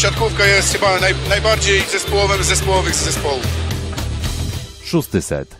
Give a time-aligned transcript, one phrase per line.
[0.00, 3.46] siatkówka jest chyba naj, najbardziej zespołowym z zespołowych z zespołów.
[4.84, 5.56] Szósty set.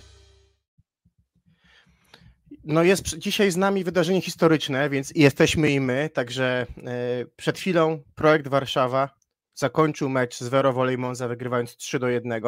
[2.64, 8.03] No jest dzisiaj z nami wydarzenie historyczne, więc jesteśmy i my, także e, przed chwilą
[8.14, 9.09] projekt Warszawa
[9.55, 12.43] zakończył mecz z Vero Volley Monza wygrywając 3 do 1.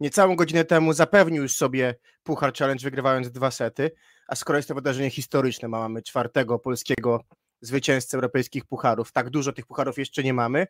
[0.00, 3.90] Niecałą godzinę temu zapewnił już sobie Puchar Challenge wygrywając dwa sety,
[4.28, 7.24] a skoro jest to wydarzenie historyczne, mamy czwartego polskiego
[7.60, 10.66] zwycięzcę europejskich pucharów, tak dużo tych pucharów jeszcze nie mamy,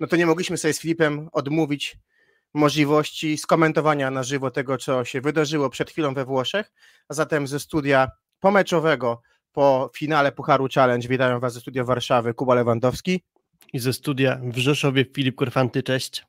[0.00, 1.98] no to nie mogliśmy sobie z Filipem odmówić
[2.54, 6.72] możliwości skomentowania na żywo tego, co się wydarzyło przed chwilą we Włoszech,
[7.08, 9.22] a zatem ze studia pomeczowego
[9.52, 13.24] po finale Pucharu Challenge witają Was ze studia Warszawy Kuba Lewandowski
[13.72, 16.26] i ze studia w Rzeszowie Filip Korfanty, cześć.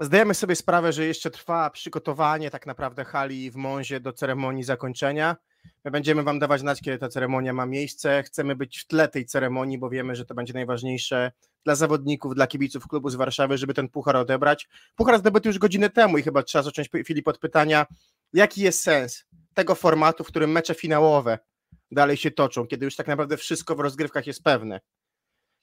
[0.00, 5.36] Zdajemy sobie sprawę, że jeszcze trwa przygotowanie tak naprawdę hali w Monzie do ceremonii zakończenia.
[5.84, 8.22] My będziemy Wam dawać znać, kiedy ta ceremonia ma miejsce.
[8.22, 11.32] Chcemy być w tle tej ceremonii, bo wiemy, że to będzie najważniejsze
[11.64, 14.68] dla zawodników, dla kibiców klubu z Warszawy, żeby ten puchar odebrać.
[14.96, 17.86] Puchar zdobyty już godzinę temu i chyba trzeba zacząć, Filip, od pytania,
[18.32, 21.38] jaki jest sens tego formatu, w którym mecze finałowe
[21.90, 24.80] dalej się toczą, kiedy już tak naprawdę wszystko w rozgrywkach jest pewne.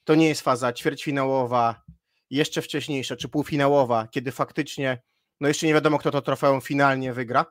[0.03, 1.81] To nie jest faza ćwierćfinałowa,
[2.29, 5.01] jeszcze wcześniejsza, czy półfinałowa, kiedy faktycznie
[5.41, 7.45] no jeszcze nie wiadomo, kto to trofeum finalnie wygra.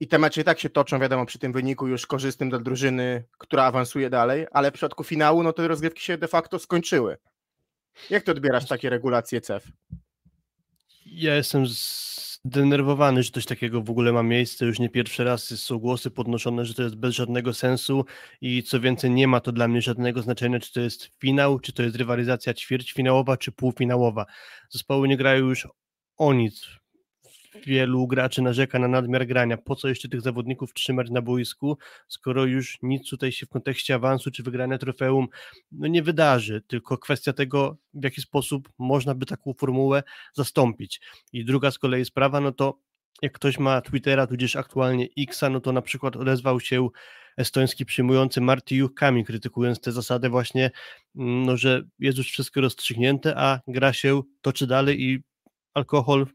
[0.00, 3.24] I te mecze i tak się toczą, wiadomo, przy tym wyniku już korzystnym dla drużyny,
[3.38, 7.16] która awansuje dalej, ale w przypadku finału, no te rozgrywki się de facto skończyły.
[8.10, 9.64] Jak ty odbierasz takie regulacje CEF?
[11.06, 14.66] Ja jestem zdenerwowany, że coś takiego w ogóle ma miejsce.
[14.66, 18.04] Już nie pierwszy raz są głosy podnoszone, że to jest bez żadnego sensu
[18.40, 21.72] i co więcej, nie ma to dla mnie żadnego znaczenia, czy to jest finał, czy
[21.72, 24.26] to jest rywalizacja ćwierćfinałowa, czy półfinałowa.
[24.70, 25.68] Zespoły nie grają już
[26.16, 26.77] o nic
[27.66, 29.56] wielu graczy narzeka na nadmiar grania.
[29.56, 33.94] Po co jeszcze tych zawodników trzymać na boisku, skoro już nic tutaj się w kontekście
[33.94, 35.28] awansu czy wygrania trofeum
[35.72, 40.02] no nie wydarzy, tylko kwestia tego, w jaki sposób można by taką formułę
[40.34, 41.00] zastąpić.
[41.32, 42.78] I druga z kolei sprawa, no to
[43.22, 46.88] jak ktoś ma Twittera, tudzież aktualnie Xa, no to na przykład odezwał się
[47.36, 50.70] estoński przyjmujący Marty Juchkami, krytykując tę zasadę właśnie,
[51.16, 55.22] mm, no, że jest już wszystko rozstrzygnięte, a gra się toczy dalej i
[55.74, 56.26] alkohol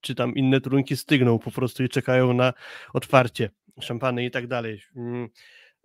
[0.00, 2.52] czy tam inne trunki stygną po prostu i czekają na
[2.92, 4.82] otwarcie, szampany i tak dalej.
[4.96, 5.28] Mm,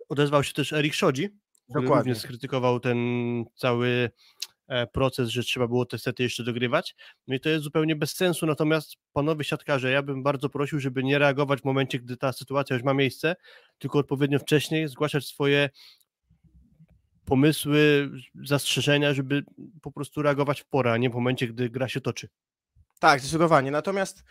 [0.08, 1.28] odezwał się też Erik Szodzi,
[1.64, 2.12] który Dokładnie.
[2.12, 2.98] również skrytykował ten
[3.56, 4.10] cały
[4.68, 6.96] e, proces, że trzeba było te sety jeszcze dogrywać.
[7.28, 11.04] No i to jest zupełnie bez sensu, natomiast panowie siatkarze, ja bym bardzo prosił, żeby
[11.04, 13.36] nie reagować w momencie, gdy ta sytuacja już ma miejsce,
[13.78, 15.70] tylko odpowiednio wcześniej zgłaszać swoje
[17.24, 18.10] pomysły,
[18.44, 19.44] zastrzeżenia, żeby
[19.82, 22.28] po prostu reagować w porę, a nie w momencie, gdy gra się toczy.
[23.00, 23.70] Tak, zdecydowanie.
[23.70, 24.24] Natomiast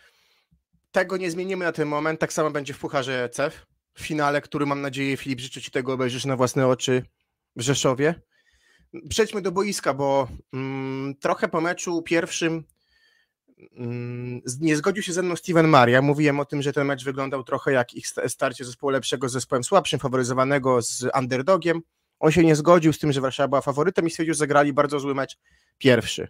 [0.92, 2.20] tego nie zmienimy na ten moment.
[2.20, 5.92] Tak samo będzie w Pucharze CEF, w finale, który mam nadzieję, Filip, życzę Ci tego
[5.92, 7.02] obejrzysz na własne oczy
[7.56, 8.14] w Rzeszowie.
[9.08, 12.64] Przejdźmy do boiska, bo mm, trochę po meczu pierwszym
[13.76, 16.02] mm, nie zgodził się ze mną Steven Maria.
[16.02, 19.64] Mówiłem o tym, że ten mecz wyglądał trochę jak ich starcie zespołu lepszego z zespołem
[19.64, 21.80] słabszym, faworyzowanego z underdogiem.
[22.20, 25.00] On się nie zgodził z tym, że Warszawa była faworytem i stwierdził, że zagrali bardzo
[25.00, 25.38] zły mecz
[25.78, 26.28] pierwszy.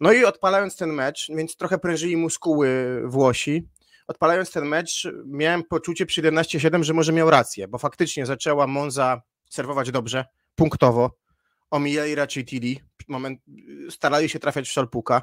[0.00, 3.68] No i odpalając ten mecz, więc trochę prężyli muskuły Włosi,
[4.06, 9.22] odpalając ten mecz miałem poczucie przy 11-7, że może miał rację, bo faktycznie zaczęła Monza
[9.50, 11.18] serwować dobrze, punktowo,
[11.70, 12.76] omijali raczej Tilly,
[13.08, 13.40] moment,
[13.90, 15.22] starali się trafiać w Szalpuka,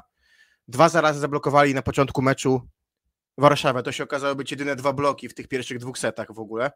[0.68, 2.68] dwa zarazy zablokowali na początku meczu
[3.38, 6.70] Warszawę, to się okazało być jedyne dwa bloki w tych pierwszych dwóch setach w ogóle,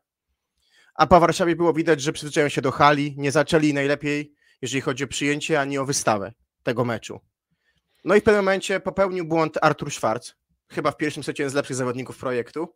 [0.95, 5.05] a po Warszawie było widać, że przyzwyczają się do hali, nie zaczęli najlepiej, jeżeli chodzi
[5.05, 6.33] o przyjęcie, ani o wystawę
[6.63, 7.21] tego meczu.
[8.05, 10.35] No i w pewnym momencie popełnił błąd Artur Schwarz,
[10.69, 12.69] chyba w pierwszym secie jeden z lepszych zawodników projektu.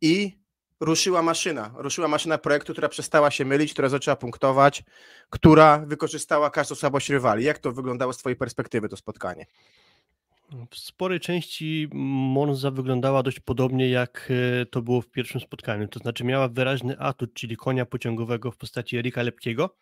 [0.00, 0.42] I
[0.80, 4.82] ruszyła maszyna, ruszyła maszyna projektu, która przestała się mylić, która zaczęła punktować,
[5.30, 7.44] która wykorzystała każdą słabość rywali.
[7.44, 9.46] Jak to wyglądało z twojej perspektywy to spotkanie?
[10.70, 14.28] W sporej części Monza wyglądała dość podobnie jak
[14.62, 18.56] e, to było w pierwszym spotkaniu, to znaczy miała wyraźny atut, czyli konia pociągowego w
[18.56, 19.76] postaci Erika Lepkiego,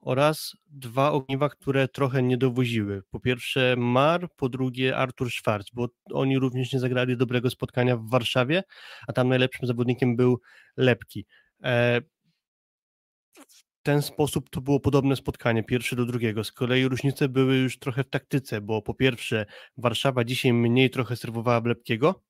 [0.00, 3.02] oraz dwa ogniwa, które trochę nie dowoziły.
[3.10, 8.08] Po pierwsze Mar, po drugie Artur Schwarz, bo oni również nie zagrali dobrego spotkania w
[8.08, 8.62] Warszawie,
[9.08, 10.40] a tam najlepszym zawodnikiem był
[10.76, 11.26] Lepki.
[11.64, 12.00] E,
[13.48, 16.44] w ten sposób to było podobne spotkanie, pierwsze do drugiego.
[16.44, 21.16] Z kolei różnice były już trochę w taktyce, bo po pierwsze Warszawa dzisiaj mniej trochę
[21.16, 22.22] serwowała Lepkiego,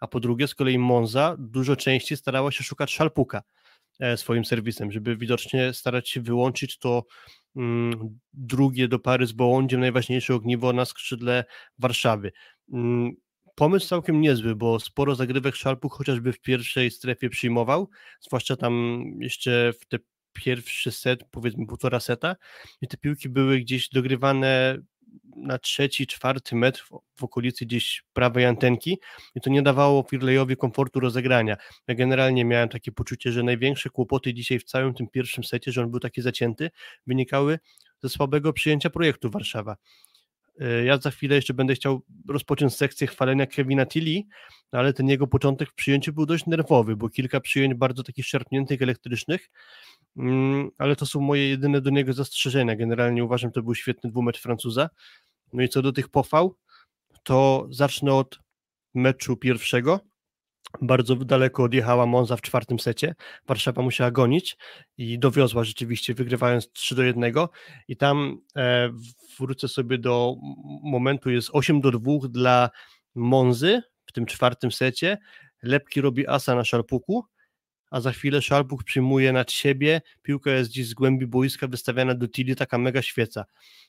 [0.00, 3.42] a po drugie z kolei Monza dużo częściej starała się szukać Szalpuka
[4.16, 7.04] swoim serwisem, żeby widocznie starać się wyłączyć to
[7.56, 11.44] mm, drugie do pary z Bołądziem, najważniejsze ogniwo na skrzydle
[11.78, 12.32] Warszawy.
[12.72, 13.12] Mm,
[13.54, 17.88] pomysł całkiem niezły, bo sporo zagrywek Szalpuk chociażby w pierwszej strefie przyjmował,
[18.20, 19.98] zwłaszcza tam jeszcze w te
[20.32, 22.36] pierwszy set, powiedzmy półtora seta
[22.80, 24.78] i te piłki były gdzieś dogrywane
[25.36, 26.86] na trzeci, czwarty metr
[27.16, 28.98] w, okolicy gdzieś prawej antenki
[29.34, 31.56] i to nie dawało Firlejowi komfortu rozegrania.
[31.88, 35.82] Ja generalnie miałem takie poczucie, że największe kłopoty dzisiaj w całym tym pierwszym secie, że
[35.82, 36.70] on był taki zacięty,
[37.06, 37.58] wynikały
[38.02, 39.76] ze słabego przyjęcia projektu Warszawa.
[40.60, 44.22] E, ja za chwilę jeszcze będę chciał rozpocząć sekcję chwalenia Kevina Tilly,
[44.72, 48.26] no ale ten jego początek w przyjęciu był dość nerwowy, bo kilka przyjęć bardzo takich
[48.26, 49.50] szarpniętych, elektrycznych,
[50.16, 52.76] mm, ale to są moje jedyne do niego zastrzeżenia.
[52.76, 54.90] Generalnie uważam, to był świetny dwumecz Francuza.
[55.52, 56.56] No i co do tych pochwał,
[57.22, 58.38] to zacznę od
[58.94, 60.00] meczu pierwszego.
[60.80, 63.14] Bardzo daleko odjechała Monza w czwartym secie.
[63.46, 64.56] Warszawa musiała gonić
[64.98, 67.32] i dowiozła rzeczywiście, wygrywając 3 do 1.
[67.88, 68.90] I tam e,
[69.38, 70.36] wrócę sobie do
[70.82, 72.70] momentu, jest 8 do 2 dla
[73.14, 75.18] Monzy w tym czwartym secie.
[75.62, 77.24] Lepki robi asa na szarpuku,
[77.90, 80.00] a za chwilę szarpuk przyjmuje nad siebie.
[80.22, 83.44] Piłka jest gdzieś z głębi boiska wystawiana do Tilly, taka mega świeca.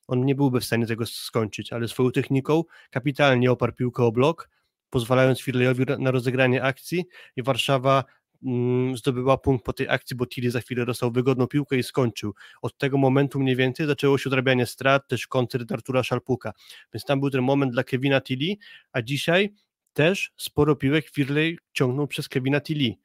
[0.07, 4.49] On nie byłby w stanie tego skończyć, ale swoją techniką kapitalnie oparł piłkę o blok,
[4.89, 7.05] pozwalając Firlejowi na rozegranie akcji
[7.35, 8.03] i Warszawa
[8.45, 12.33] mm, zdobyła punkt po tej akcji, bo Tilly za chwilę dostał wygodną piłkę i skończył.
[12.61, 16.53] Od tego momentu mniej więcej zaczęło się odrabianie strat, też koncert Artura Szalpuka.
[16.93, 18.55] Więc tam był ten moment dla Kevina Tilly,
[18.91, 19.53] a dzisiaj
[19.93, 22.95] też sporo piłek Firley ciągnął przez Kevina Tilly.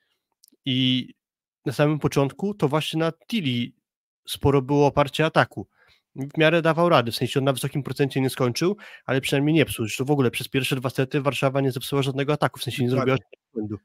[0.64, 1.08] I
[1.66, 3.72] na samym początku to właśnie na Tilly
[4.28, 5.66] sporo było oparcie ataku
[6.16, 8.76] w miarę dawał rady, w sensie on na wysokim procencie nie skończył,
[9.06, 9.86] ale przynajmniej nie psuł.
[9.86, 12.90] Zresztą w ogóle przez pierwsze dwa sety Warszawa nie zepsuła żadnego ataku, w sensie nie
[12.90, 13.76] zrobiła żadnego błędu.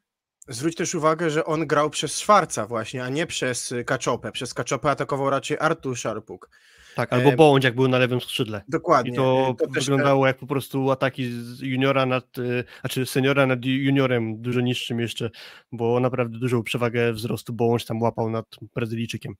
[0.50, 4.32] Zwróć też uwagę, że on grał przez Szwarca właśnie, a nie przez Kaczopę.
[4.32, 6.50] Przez Kaczopę atakował raczej Artur Szarpuk.
[6.96, 8.62] Tak, albo Bołądź, jak był na lewym skrzydle.
[8.68, 9.12] Dokładnie.
[9.12, 10.30] I to, to wyglądało też...
[10.30, 15.30] jak po prostu ataki z juniora nad, y, znaczy seniora nad juniorem, dużo niższym jeszcze,
[15.72, 18.46] bo naprawdę dużą przewagę wzrostu Bołądź tam łapał nad
[18.76, 19.34] Brazylijczykiem.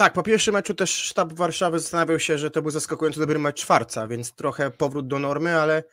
[0.00, 3.60] Tak, po pierwszym meczu też sztab Warszawy zastanawiał się, że to był zaskakująco dobry mecz
[3.60, 5.84] czwarca, więc trochę powrót do normy, ale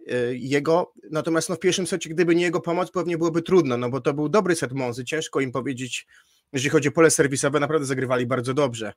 [0.00, 3.90] y, jego, natomiast no w pierwszym secie, gdyby nie jego pomoc, pewnie byłoby trudno, no
[3.90, 6.06] bo to był dobry set Monzy, ciężko im powiedzieć,
[6.52, 8.92] jeżeli chodzi o pole serwisowe, naprawdę zagrywali bardzo dobrze.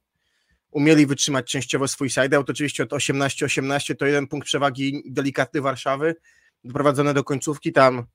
[0.71, 6.15] Umieli wytrzymać częściowo swój side-out, oczywiście od 18-18 to jeden punkt przewagi delikatny Warszawy,
[6.63, 8.05] doprowadzone do końcówki, tam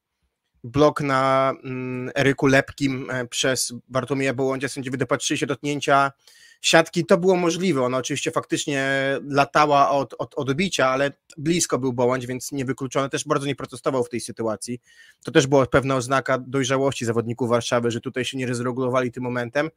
[0.64, 6.12] blok na mm, Eryku Lepkim e, przez Bartłomieja Bołądzia, sędziowie dopatrzyli się dotknięcia
[6.60, 8.86] siatki, to było możliwe, ona oczywiście faktycznie
[9.28, 14.08] latała od, od odbicia, ale blisko był Bołądź, więc niewykluczone, też bardzo nie protestował w
[14.08, 14.80] tej sytuacji,
[15.24, 19.70] to też była pewna oznaka dojrzałości zawodników Warszawy, że tutaj się nie rozregulowali tym momentem,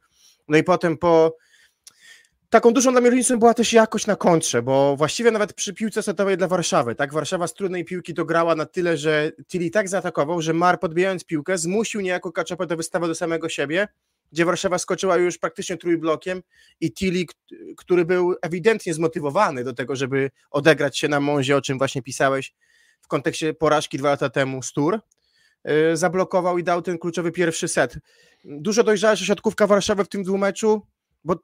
[0.48, 1.36] no i potem po
[2.50, 6.02] Taką dużą dla mnie różnicą była też jakość na kontrze, bo właściwie nawet przy piłce
[6.02, 10.42] setowej dla Warszawy, tak, Warszawa z trudnej piłki dograła na tyle, że Tilly tak zaatakował,
[10.42, 13.88] że Mar podbijając piłkę zmusił niejako Kaczapę do wystawy do samego siebie,
[14.32, 16.42] gdzie Warszawa skoczyła już praktycznie trójblokiem
[16.80, 17.24] i Tilly,
[17.76, 22.54] który był ewidentnie zmotywowany do tego, żeby odegrać się na Mązie, o czym właśnie pisałeś
[23.00, 25.00] w kontekście porażki dwa lata temu z Tour,
[25.64, 27.98] yy, zablokował i dał ten kluczowy pierwszy set.
[28.44, 30.82] Dużo dojrzalsza środkówka Warszawy w tym dwumeczu,
[31.24, 31.36] bo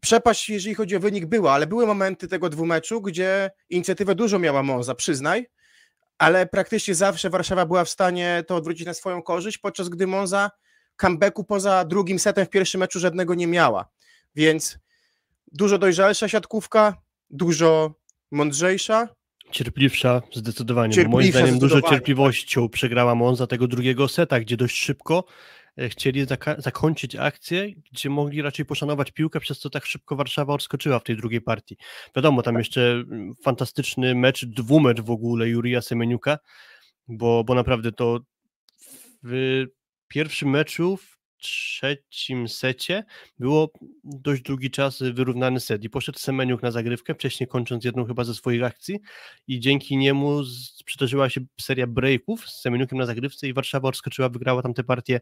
[0.00, 4.62] przepaść, jeżeli chodzi o wynik, była, ale były momenty tego dwumeczu, gdzie inicjatywę dużo miała
[4.62, 5.46] Monza, przyznaj,
[6.18, 10.50] ale praktycznie zawsze Warszawa była w stanie to odwrócić na swoją korzyść, podczas gdy Monza
[11.00, 13.88] comebacku poza drugim setem w pierwszym meczu żadnego nie miała.
[14.34, 14.78] Więc
[15.52, 16.96] dużo dojrzalsza siatkówka,
[17.30, 17.94] dużo
[18.30, 19.08] mądrzejsza.
[19.50, 20.92] Cierpliwsza, zdecydowanie.
[20.92, 25.24] Cierpliwsza, moim zdaniem dużo cierpliwością przegrała Monza tego drugiego seta, gdzie dość szybko
[25.78, 26.26] E, chcieli
[26.58, 31.16] zakończyć akcję, gdzie mogli raczej poszanować piłkę, przez co tak szybko Warszawa odskoczyła w tej
[31.16, 31.76] drugiej partii.
[32.16, 32.60] Wiadomo, tam tak.
[32.60, 36.38] jeszcze mm, fantastyczny mecz, dwumecz w ogóle Jurija Semeniuka,
[37.08, 38.20] bo, bo naprawdę to
[39.22, 39.64] w
[40.08, 40.98] pierwszym meczu
[41.42, 43.04] trzecim secie
[43.38, 43.70] było
[44.04, 48.34] dość długi czas wyrównany set i poszedł Semeniuk na zagrywkę, wcześniej kończąc jedną chyba ze
[48.34, 49.00] swoich akcji
[49.48, 50.42] i dzięki niemu
[51.02, 55.20] przydarzyła się seria breaków z Semeniukiem na zagrywce i Warszawa odskoczyła, wygrała tam tę partię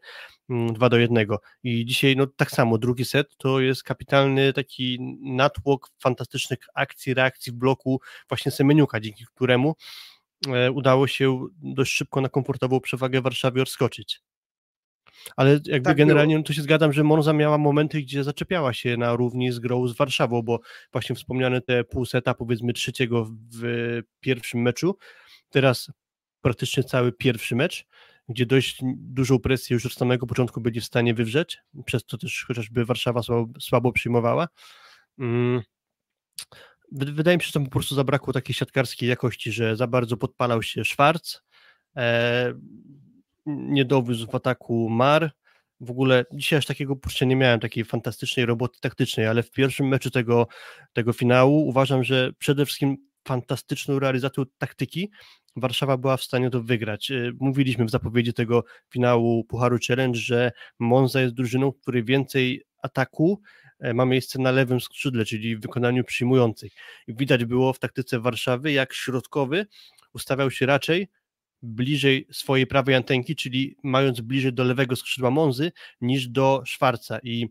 [0.48, 0.56] 2
[0.86, 1.26] mm, do 1
[1.64, 7.52] i dzisiaj no tak samo, drugi set to jest kapitalny taki natłok fantastycznych akcji, reakcji
[7.52, 9.74] w bloku właśnie Semeniuka, dzięki któremu
[10.48, 14.20] e, udało się dość szybko na komfortową przewagę Warszawie odskoczyć.
[15.36, 18.96] Ale jakby tak generalnie no to się zgadzam, że Monza miała momenty, gdzie zaczepiała się
[18.96, 20.60] na równi z grą z Warszawą, bo
[20.92, 24.96] właśnie wspomniane te pół seta, powiedzmy trzeciego w pierwszym meczu,
[25.50, 25.90] teraz
[26.40, 27.86] praktycznie cały pierwszy mecz,
[28.28, 32.44] gdzie dość dużą presję już od samego początku byli w stanie wywrzeć, przez to też
[32.48, 34.48] chociażby Warszawa słabo, słabo przyjmowała.
[35.18, 35.62] Mm.
[36.92, 40.62] Wydaje mi się, że tam po prostu zabrakło takiej siatkarskiej jakości, że za bardzo podpalał
[40.62, 41.40] się Schwarz,
[41.96, 42.54] e,
[43.46, 45.30] nie dowiózł w ataku Mar,
[45.80, 49.88] w ogóle dzisiaj aż takiego poczucia nie miałem, takiej fantastycznej roboty taktycznej, ale w pierwszym
[49.88, 50.46] meczu tego,
[50.92, 55.10] tego finału uważam, że przede wszystkim fantastyczną realizacją taktyki
[55.56, 57.10] Warszawa była w stanie to wygrać.
[57.10, 62.64] Y, mówiliśmy w zapowiedzi tego finału Pucharu Challenge, że Monza jest drużyną, w której więcej
[62.82, 63.40] ataku
[63.80, 66.72] e, ma miejsce na lewym skrzydle, czyli w wykonaniu przyjmujących.
[67.08, 69.66] Widać było w taktyce Warszawy, jak środkowy
[70.14, 71.08] ustawiał się raczej
[71.62, 77.48] bliżej swojej prawej antenki, czyli mając bliżej do lewego skrzydła Monzy niż do Szwarca i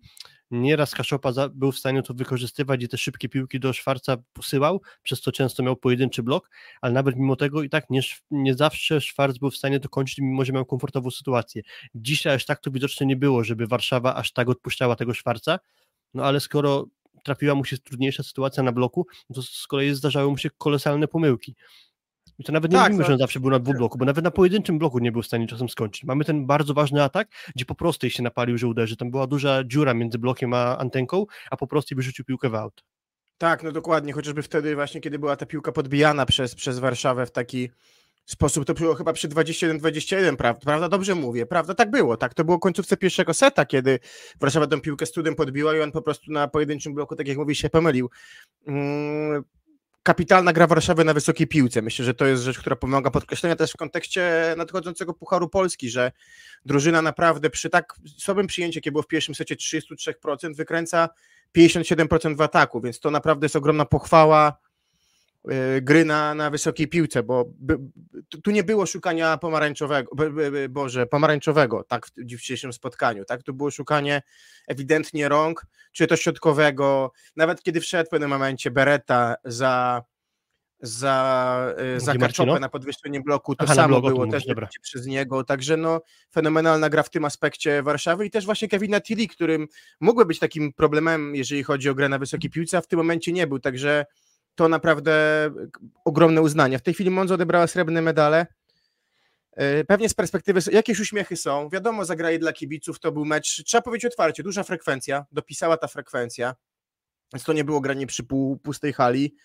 [0.52, 5.22] nieraz Kaszopa był w stanie to wykorzystywać i te szybkie piłki do Szwarca posyłał, przez
[5.22, 6.50] co często miał pojedynczy blok,
[6.82, 8.02] ale nawet mimo tego i tak nie,
[8.32, 11.62] nie zawsze Szwarc był w stanie dokończyć, mimo że miał komfortową sytuację.
[11.96, 15.60] Dzisiaj aż tak to widocznie nie było, żeby Warszawa aż tak odpuszczała tego Szwarca,
[16.14, 16.86] no ale skoro
[17.24, 21.56] trafiła mu się trudniejsza sytuacja na bloku, to z kolei zdarzały mu się kolosalne pomyłki.
[22.40, 24.32] I to nawet nie tak, mówimy, że on zawsze był na dwubloku, bo nawet na
[24.32, 26.04] pojedynczym bloku nie był w stanie czasem skończyć.
[26.04, 28.98] Mamy ten bardzo ważny atak, gdzie po prostej się napalił, że uderzy.
[28.98, 32.84] Tam była duża dziura między blokiem a antenką, a po prostej wyrzucił piłkę w aut.
[33.38, 37.32] Tak, no dokładnie, chociażby wtedy właśnie, kiedy była ta piłka podbijana przez, przez Warszawę w
[37.32, 37.70] taki
[38.26, 40.66] sposób, to było chyba przy 21-21, prawda?
[40.66, 40.90] prawda?
[40.90, 41.74] Dobrze mówię, prawda?
[41.74, 42.34] Tak było, tak?
[42.34, 44.00] To było końcówce pierwszego seta, kiedy
[44.40, 47.56] Warszawa tę piłkę studem podbiła i on po prostu na pojedynczym bloku, tak jak mówi,
[47.56, 48.10] się pomylił.
[50.04, 51.82] Kapitalna gra Warszawy na wysokiej piłce.
[51.82, 56.12] Myślę, że to jest rzecz, która pomaga podkreślenia też w kontekście nadchodzącego Pucharu Polski, że
[56.66, 61.10] drużyna naprawdę przy tak słabym przyjęciu, jakie było w pierwszym secie 33%, wykręca
[61.58, 64.58] 57% w ataku, więc to naprawdę jest ogromna pochwała
[65.82, 67.78] gry na, na wysokiej piłce, bo by,
[68.44, 70.12] tu nie było szukania pomarańczowego,
[70.70, 74.22] Boże, pomarańczowego, tak, w dzisiejszym spotkaniu, tak, tu było szukanie
[74.68, 80.04] ewidentnie rąk, czy to środkowego, nawet kiedy wszedł w pewnym momencie Beretta za
[80.82, 84.44] za, y, za Kaczopę na podwyższenie bloku, to Aha, samo było też
[84.82, 86.02] przez niego, także no
[86.34, 89.68] fenomenalna gra w tym aspekcie Warszawy i też właśnie Kevina Tilly, którym
[90.00, 93.32] mógłby być takim problemem, jeżeli chodzi o grę na wysokiej piłce, a w tym momencie
[93.32, 94.06] nie był, także
[94.60, 95.14] to naprawdę
[96.06, 96.80] ogromne uznanie.
[96.80, 98.48] W tej chwili Monzo odebrała srebrne medale.
[99.52, 101.70] E, pewnie z perspektywy jakieś uśmiechy są.
[101.70, 106.56] Wiadomo, zagrali dla kibiców, to był mecz, trzeba powiedzieć otwarcie, duża frekwencja, dopisała ta frekwencja,
[107.34, 109.36] więc to nie było granie przy pół, pustej hali.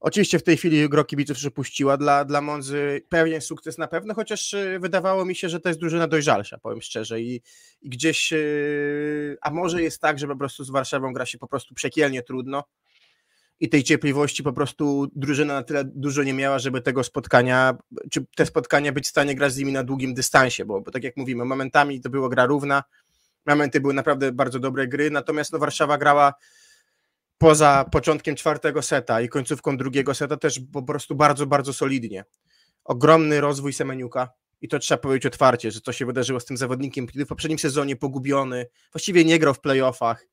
[0.00, 4.54] Oczywiście w tej chwili gro kibiców przepuściła dla, dla Monzy pewien sukces na pewno, chociaż
[4.54, 7.42] e, wydawało mi się, że to jest drużyna dojrzalsza, powiem szczerze i,
[7.82, 8.38] i gdzieś, e,
[9.40, 12.64] a może jest tak, że po prostu z Warszawą gra się po prostu przekielnie trudno,
[13.60, 17.76] i tej cierpliwości po prostu drużyna na tyle dużo nie miała, żeby tego spotkania,
[18.10, 21.04] czy te spotkania być w stanie grać z nimi na długim dystansie, bo, bo tak
[21.04, 22.82] jak mówimy, momentami to była gra równa,
[23.46, 26.34] momenty były naprawdę bardzo dobre gry, natomiast no, Warszawa grała
[27.38, 32.24] poza początkiem czwartego seta i końcówką drugiego seta też po prostu bardzo, bardzo solidnie.
[32.84, 34.28] Ogromny rozwój Semeniuka
[34.60, 37.58] i to trzeba powiedzieć otwarcie, że co się wydarzyło z tym zawodnikiem, kiedy w poprzednim
[37.58, 40.26] sezonie pogubiony, właściwie nie grał w playoffach,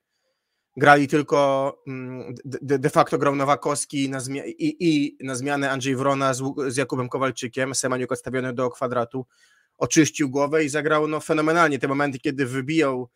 [0.77, 6.33] grali tylko mm, de, de facto grał Nowakowski na i, i, na zmianę Andrzej Wrona
[6.33, 9.25] z, z Jakubem Kowalczykiem, Semaniuk odstawiony do kwadratu,
[9.77, 13.09] oczyścił głowę i zagrał no, fenomenalnie te momenty, kiedy wybijał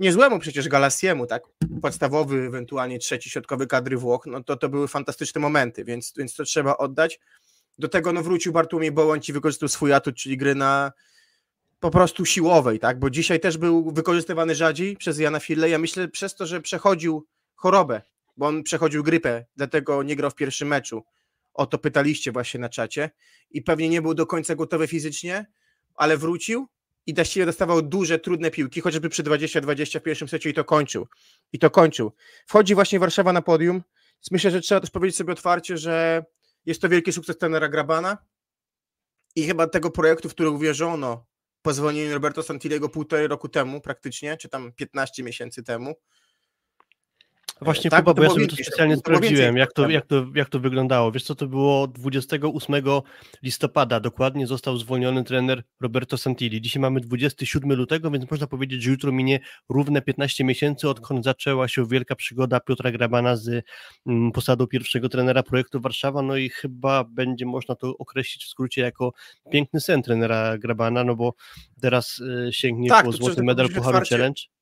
[0.00, 1.42] niezłemu przecież Galasiemu, tak,
[1.82, 6.44] podstawowy, ewentualnie trzeci środkowy kadry Włoch, no to to były fantastyczne momenty, więc, więc to
[6.44, 7.20] trzeba oddać.
[7.78, 10.92] Do tego no, wrócił Bartłomiej Bołądź i wykorzystał swój atut, czyli gry na,
[11.80, 12.98] po prostu siłowej, tak?
[12.98, 15.70] Bo dzisiaj też był wykorzystywany rzadziej przez Jana Fille.
[15.70, 18.02] Ja myślę przez to, że przechodził chorobę,
[18.36, 21.04] bo on przechodził grypę, dlatego nie grał w pierwszym meczu.
[21.54, 23.10] O to pytaliście właśnie na czacie
[23.50, 25.46] i pewnie nie był do końca gotowy fizycznie,
[25.94, 26.68] ale wrócił
[27.06, 31.06] i właściwie dostawał duże, trudne piłki, chociażby przy 20-20 w pierwszym secie i to kończył.
[31.52, 32.12] I to kończył.
[32.46, 33.82] Wchodzi właśnie Warszawa na podium.
[34.30, 36.24] Myślę, że trzeba też powiedzieć sobie otwarcie, że
[36.66, 38.18] jest to wielki sukces tenera Grabana
[39.36, 41.27] i chyba tego projektu, w który uwierzono
[41.68, 45.94] po zwolnieniu Roberto Santiliego półtorej roku temu praktycznie, czy tam 15 miesięcy temu.
[47.60, 50.60] Właśnie tak, Kuba, bo ja sobie to specjalnie sprawdziłem, jak to, jak, to, jak to
[50.60, 51.12] wyglądało.
[51.12, 52.74] Wiesz co, to było 28
[53.42, 56.60] listopada dokładnie został zwolniony trener Roberto Santilli.
[56.60, 61.68] Dzisiaj mamy 27 lutego, więc można powiedzieć, że jutro minie równe 15 miesięcy, odkąd zaczęła
[61.68, 63.64] się wielka przygoda Piotra Grabana z
[64.06, 68.82] mm, posadą pierwszego trenera projektu Warszawa, no i chyba będzie można to określić w skrócie
[68.82, 69.12] jako
[69.50, 71.34] piękny sen trenera Grabana, no bo
[71.80, 74.57] teraz y, sięgnie tak, po złoty medal Pucharu Challenge.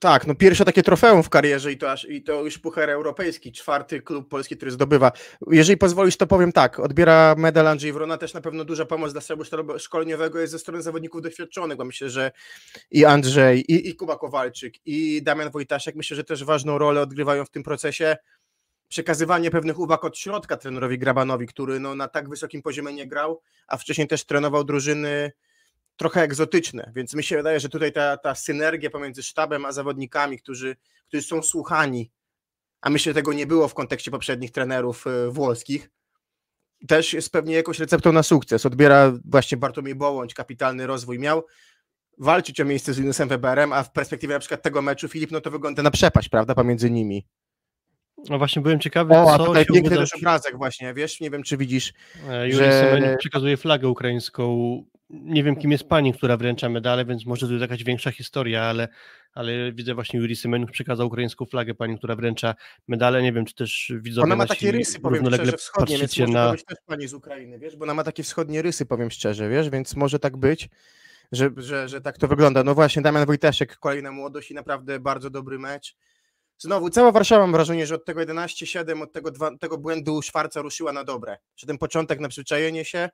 [0.00, 3.52] Tak, no pierwsze takie trofeum w karierze i to, aż, i to już puchar europejski,
[3.52, 5.12] czwarty klub polski, który zdobywa.
[5.50, 9.20] Jeżeli pozwolisz, to powiem tak, odbiera medal Andrzej Wrona, też na pewno duża pomoc dla
[9.20, 9.44] strefy
[9.78, 12.32] szkoleniowego jest ze strony zawodników doświadczonych, bo myślę, że
[12.90, 17.44] i Andrzej, i, i Kuba Kowalczyk, i Damian Wojtaszek, myślę, że też ważną rolę odgrywają
[17.44, 18.16] w tym procesie
[18.88, 23.40] przekazywanie pewnych uwag od środka trenerowi Grabanowi, który no, na tak wysokim poziomie nie grał,
[23.66, 25.32] a wcześniej też trenował drużyny
[26.02, 30.38] trochę egzotyczne, więc mi się wydaje, że tutaj ta, ta synergia pomiędzy sztabem a zawodnikami,
[30.38, 30.76] którzy,
[31.08, 32.12] którzy są słuchani,
[32.80, 35.90] a myślę, że tego nie było w kontekście poprzednich trenerów e, włoskich,
[36.88, 38.66] też jest pewnie jakąś receptą na sukces.
[38.66, 41.46] Odbiera właśnie Bartłomiej Bołądź, kapitalny rozwój miał,
[42.18, 45.40] walczyć o miejsce z Linusem Weberem, a w perspektywie na przykład tego meczu Filip, no
[45.40, 47.26] to wygląda na przepaść, prawda, pomiędzy nimi.
[48.28, 50.06] No właśnie byłem ciekawy, O, a co tutaj się piękny uda...
[50.16, 51.92] obrazek właśnie, wiesz, nie wiem czy widzisz,
[52.28, 54.84] E, Juri że- przekazuje flagę ukraińską.
[55.10, 58.62] Nie wiem, kim jest pani, która wręcza medale, więc może to jest jakaś większa historia,
[58.62, 58.88] ale,
[59.34, 62.54] ale widzę właśnie Juri Semeniuk przekazał ukraińską flagę pani, która wręcza
[62.88, 63.22] medale.
[63.22, 66.52] Nie wiem, czy też widzowie Ona ma takie rysy, powiem szczerze, wschodnie, więc może na...
[66.52, 69.70] być też pani z Ukrainy, wiesz, bo ona ma takie wschodnie rysy, powiem szczerze, wiesz,
[69.70, 70.68] więc może tak być,
[71.32, 72.64] że, że, że tak to wygląda.
[72.64, 75.96] No właśnie, Damian Wojtaszek, kolejna młodość i naprawdę bardzo dobry mecz.
[76.62, 80.62] Znowu, cała Warszawa mam wrażenie, że od tego 11-7, od tego, dwa, tego błędu Szwarca
[80.62, 81.38] ruszyła na dobre.
[81.56, 83.10] Że ten początek na przyzwyczajenie się,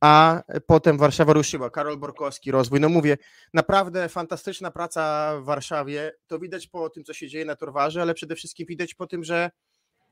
[0.00, 1.70] a potem Warszawa ruszyła.
[1.70, 2.80] Karol Borkowski, rozwój.
[2.80, 3.16] No mówię,
[3.54, 6.12] naprawdę fantastyczna praca w Warszawie.
[6.26, 9.24] To widać po tym, co się dzieje na Torwarze, ale przede wszystkim widać po tym,
[9.24, 9.50] że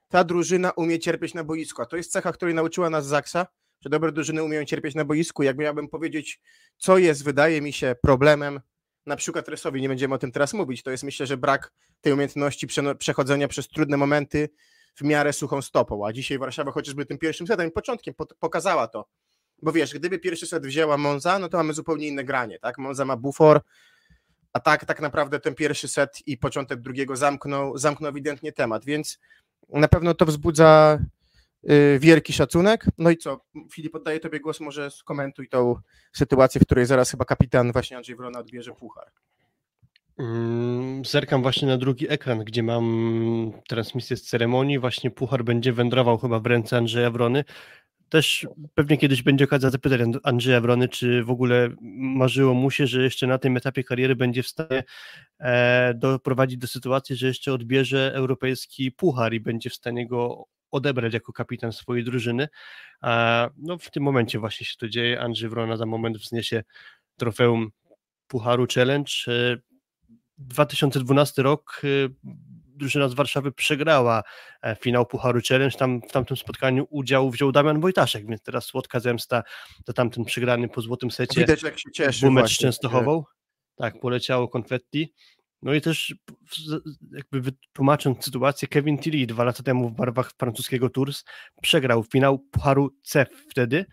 [0.09, 1.83] ta drużyna umie cierpieć na boisku.
[1.83, 3.47] A to jest cecha, której nauczyła nas Zaksa,
[3.81, 5.43] że dobre drużyny umieją cierpieć na boisku.
[5.43, 6.41] Jak miałbym powiedzieć,
[6.79, 8.61] co jest, wydaje mi się, problemem,
[9.07, 12.13] na przykład Resowi, nie będziemy o tym teraz mówić, to jest myślę, że brak tej
[12.13, 12.67] umiejętności
[12.99, 14.49] przechodzenia przez trudne momenty
[14.95, 16.07] w miarę suchą stopą.
[16.07, 19.09] A dzisiaj Warszawa chociażby tym pierwszym setem, początkiem pokazała to.
[19.63, 22.79] Bo wiesz, gdyby pierwszy set wzięła Monza, no to mamy zupełnie inne granie, tak?
[22.79, 23.61] Monza ma bufor,
[24.53, 29.19] a tak, tak naprawdę ten pierwszy set i początek drugiego zamknął, zamknął ewidentnie temat, więc
[29.69, 30.99] na pewno to wzbudza
[31.99, 32.87] wielki szacunek.
[32.99, 33.40] No i co,
[33.73, 35.76] Filip, oddaję Tobie głos, może skomentuj tą
[36.12, 39.06] sytuację, w której zaraz chyba kapitan właśnie Andrzej Wrona odbierze puchar.
[40.18, 44.78] Mm, Zerkam właśnie na drugi ekran, gdzie mam transmisję z ceremonii.
[44.78, 47.44] Właśnie puchar będzie wędrował chyba w ręce Andrzeja Wrony.
[48.09, 51.68] Też pewnie kiedyś będzie okazja zapytać And- Andrzeja Wrony, czy w ogóle
[51.99, 54.85] marzyło mu się, że jeszcze na tym etapie kariery będzie w stanie
[55.40, 60.44] e, doprowadzić do sytuacji, że jeszcze odbierze europejski puchar i będzie w stanie go
[60.75, 62.49] odebrać jako kapitan swojej drużyny.
[63.01, 65.20] A, no w tym momencie właśnie się to dzieje.
[65.20, 66.64] Andrzej Wrona za moment wzniesie
[67.16, 67.70] trofeum
[68.29, 69.11] Pucharu Challenge.
[69.29, 69.57] E,
[70.38, 72.11] 2012 rok y,
[72.77, 74.22] drużyna z Warszawy przegrała
[74.62, 75.77] e, finał Pucharu Challenge.
[75.79, 79.42] Tam w tamtym spotkaniu udział wziął Damian Wojtaszek, więc teraz słodka zemsta
[79.87, 81.40] za tamten przegrany po złotym secie.
[81.40, 82.20] Widać, jak się cieszy.
[82.20, 83.25] Był mecz z właśnie, Częstochową.
[83.77, 85.12] Tak, poleciało konfetti.
[85.64, 86.14] No i też
[87.12, 91.24] jakby wytłumacząc sytuację, Kevin Tilly dwa lata temu w barwach francuskiego Tours
[91.62, 93.85] przegrał finał Pucharu CEF wtedy,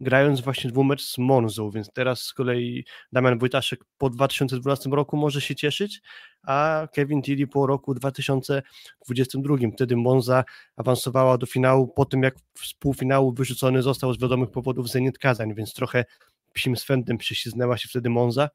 [0.00, 5.40] grając właśnie dwumecz z Monzą, więc teraz z kolei Damian Wojtaszek po 2012 roku może
[5.40, 6.00] się cieszyć,
[6.42, 9.56] a Kevin Tilly po roku 2022.
[9.72, 10.44] Wtedy Monza
[10.76, 15.54] awansowała do finału po tym, jak z półfinału wyrzucony został z wiadomych powodów Zenit Kazań,
[15.54, 16.04] więc trochę
[16.52, 18.48] psim swędem prześliznęła się wtedy Monza.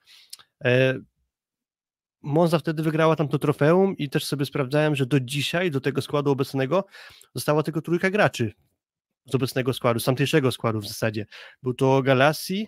[2.24, 6.02] Monza wtedy wygrała tam to trofeum i też sobie sprawdzałem, że do dzisiaj, do tego
[6.02, 6.86] składu obecnego
[7.36, 8.54] została tylko trójka graczy
[9.26, 11.26] z obecnego składu, z tamtejszego składu w zasadzie.
[11.64, 12.68] Był to Galassi,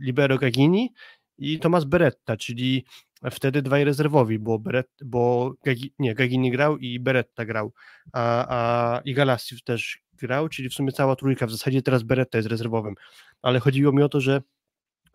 [0.00, 0.92] Libero Gagini
[1.38, 2.84] i Tomas Beretta, czyli
[3.30, 7.72] wtedy dwaj rezerwowi, bo, Beret, bo Gagi, nie, Gagini grał i Beretta grał,
[8.12, 12.38] a, a i Galassi też grał, czyli w sumie cała trójka, w zasadzie teraz Beretta
[12.38, 12.94] jest rezerwowym,
[13.42, 14.42] ale chodziło mi o to, że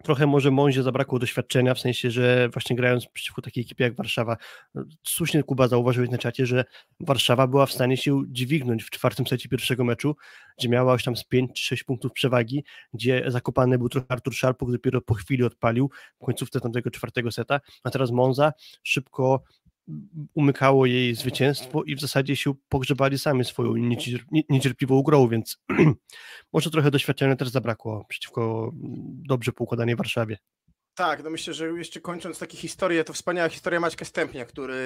[0.03, 4.37] trochę może Monzie zabrakło doświadczenia, w sensie, że właśnie grając przeciwko takiej ekipie jak Warszawa,
[5.03, 6.65] słusznie Kuba zauważyłeś na czacie, że
[6.99, 10.15] Warszawa była w stanie się dźwignąć w czwartym secie pierwszego meczu,
[10.57, 15.01] gdzie miała już tam z 5-6 punktów przewagi, gdzie zakopany był trochę Artur Szarpuk, dopiero
[15.01, 15.89] po chwili odpalił
[16.21, 19.43] w końcówce tamtego czwartego seta, a teraz Monza szybko
[20.33, 25.57] umykało jej zwycięstwo i w zasadzie się pogrzebali sami swoją niecier- nie- niecierpliwą grą, więc
[26.53, 28.71] może trochę doświadczenia też zabrakło przeciwko
[29.27, 30.37] dobrze poukładanej Warszawie.
[30.95, 34.79] Tak, no myślę, że jeszcze kończąc takie historie, to wspaniała historia Maćka Stępnia, który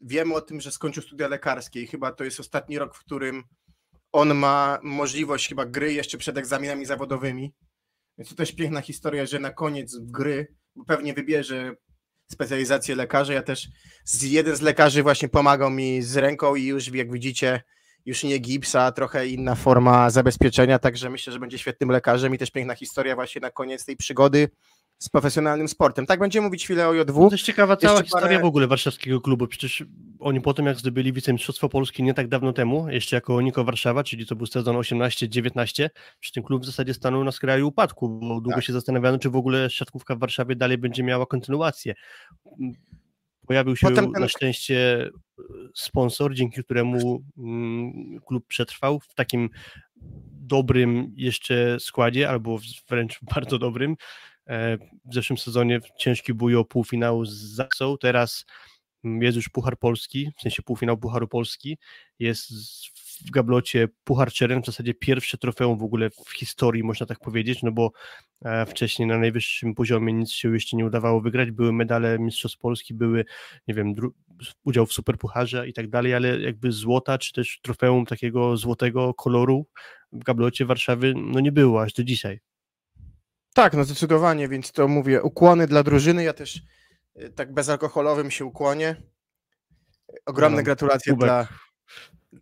[0.00, 3.42] wiemy o tym, że skończył studia lekarskie i chyba to jest ostatni rok, w którym
[4.12, 7.54] on ma możliwość chyba gry jeszcze przed egzaminami zawodowymi.
[8.18, 10.54] Więc to też piękna historia, że na koniec gry
[10.86, 11.74] pewnie wybierze
[12.28, 13.32] specjalizację lekarza.
[13.32, 13.68] Ja też
[14.04, 17.62] z, jeden z lekarzy właśnie pomagał mi z ręką i już jak widzicie,
[18.06, 22.50] już nie gipsa, trochę inna forma zabezpieczenia, także myślę, że będzie świetnym lekarzem i też
[22.50, 24.48] piękna historia właśnie na koniec tej przygody
[24.98, 26.06] z profesjonalnym sportem.
[26.06, 27.28] Tak, będziemy mówić chwilę o No JW.
[27.28, 29.46] to jest ciekawa cała Jeszcze historia parę- w ogóle warszawskiego klubu.
[29.46, 29.84] Przecież
[30.20, 34.04] oni po tym, jak zdobyli wicemistrzostwo Polski nie tak dawno temu, jeszcze jako Niko Warszawa,
[34.04, 38.26] czyli to był sezon 18-19, przy tym klub w zasadzie stanął na skraju upadku, bo
[38.40, 38.64] długo Tak.
[38.64, 41.94] się zastanawiano, czy w ogóle siatkówka w Warszawie dalej będzie miała kontynuację.
[43.46, 45.06] Pojawił się ten- na szczęście
[45.38, 45.42] e,
[45.74, 49.50] sponsor, dzięki któremu mm, klub przetrwał w takim
[50.40, 52.58] dobrym jeszcze składzie, albo
[52.88, 53.96] wręcz bardzo dobrym.
[54.48, 58.44] E, w zeszłym sezonie ciężki bój o półfinał z Zaksą, teraz
[59.04, 61.78] jest już Puchar Polski, w sensie półfinał Pucharu Polski,
[62.18, 62.50] jest
[63.26, 67.62] w gablocie Puchar Czeren, w zasadzie pierwsze trofeum w ogóle w historii, można tak powiedzieć,
[67.62, 67.90] no bo
[68.44, 72.94] e, wcześniej na najwyższym poziomie nic się jeszcze nie udawało wygrać, były medale Mistrzostw Polski,
[72.94, 73.24] były,
[73.68, 73.94] nie wiem,
[74.64, 79.66] udział w Superpucharze i tak dalej, ale jakby złota, czy też trofeum takiego złotego koloru
[80.12, 82.40] w gablocie Warszawy, no nie było aż do dzisiaj.
[83.54, 86.62] Tak, no zdecydowanie, więc to mówię, ukłony dla drużyny, ja też
[87.22, 88.96] y, tak bezalkoholowym się ukłonię.
[90.26, 91.28] Ogromne no, gratulacje kubek.
[91.28, 91.48] dla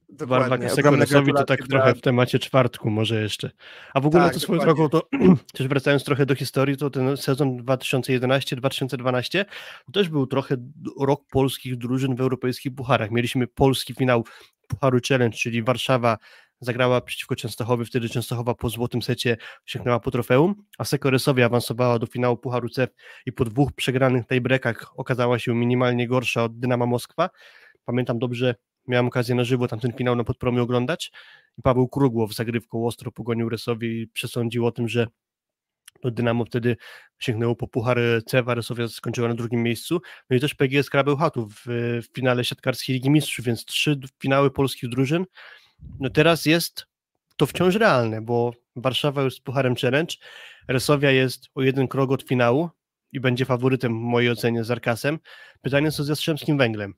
[0.08, 0.70] Dokładnie.
[0.70, 3.50] Sekoresowi to tak trochę w temacie czwartku może jeszcze.
[3.94, 5.08] A w ogóle tak, to swoją drogą, to
[5.56, 9.44] też wracając trochę do historii, to ten sezon 2011-2012
[9.86, 10.56] to też był trochę
[11.00, 13.10] rok polskich drużyn w europejskich pucharach.
[13.10, 14.24] Mieliśmy polski finał
[14.68, 16.18] Pucharu Challenge, czyli Warszawa
[16.60, 22.06] zagrała przeciwko Częstochowi, wtedy Częstochowa po złotym secie sięgnęła po trofeum, a Sekoresowi awansowała do
[22.06, 22.90] finału Pucharu CEF
[23.26, 27.30] i po dwóch przegranych tiebreakach okazała się minimalnie gorsza od Dynama Moskwa.
[27.84, 28.54] Pamiętam dobrze,
[28.88, 31.12] miałem okazję na żywo tamten finał na Podpromiu oglądać
[31.58, 35.06] i Paweł Krugłow zagrywką ostro pogonił Resowi i przesądził o tym, że
[36.00, 36.76] to Dynamo wtedy
[37.18, 40.00] sięgnęło po Puchar CEF, a Resowia skończyła na drugim miejscu.
[40.30, 41.66] No i też PGS Krabełchatów w,
[42.02, 45.24] w finale siatkarskiej Ligi Mistrzów, więc trzy finały polskich drużyn.
[46.00, 46.86] No teraz jest
[47.36, 50.14] to wciąż realne, bo Warszawa już z Pucharem Challenge,
[50.68, 52.70] Resowia jest o jeden krok od finału
[53.12, 55.18] i będzie faworytem w mojej ocenie z Arkasem.
[55.62, 56.94] Pytanie co z Jastrzębskim Węglem.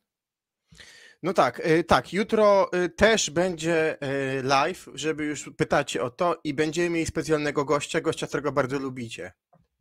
[1.22, 2.12] No tak, y, tak.
[2.12, 3.96] Jutro y, też będzie
[4.38, 8.78] y, live, żeby już pytać o to i będziemy mieli specjalnego gościa, gościa, którego bardzo
[8.78, 9.32] lubicie.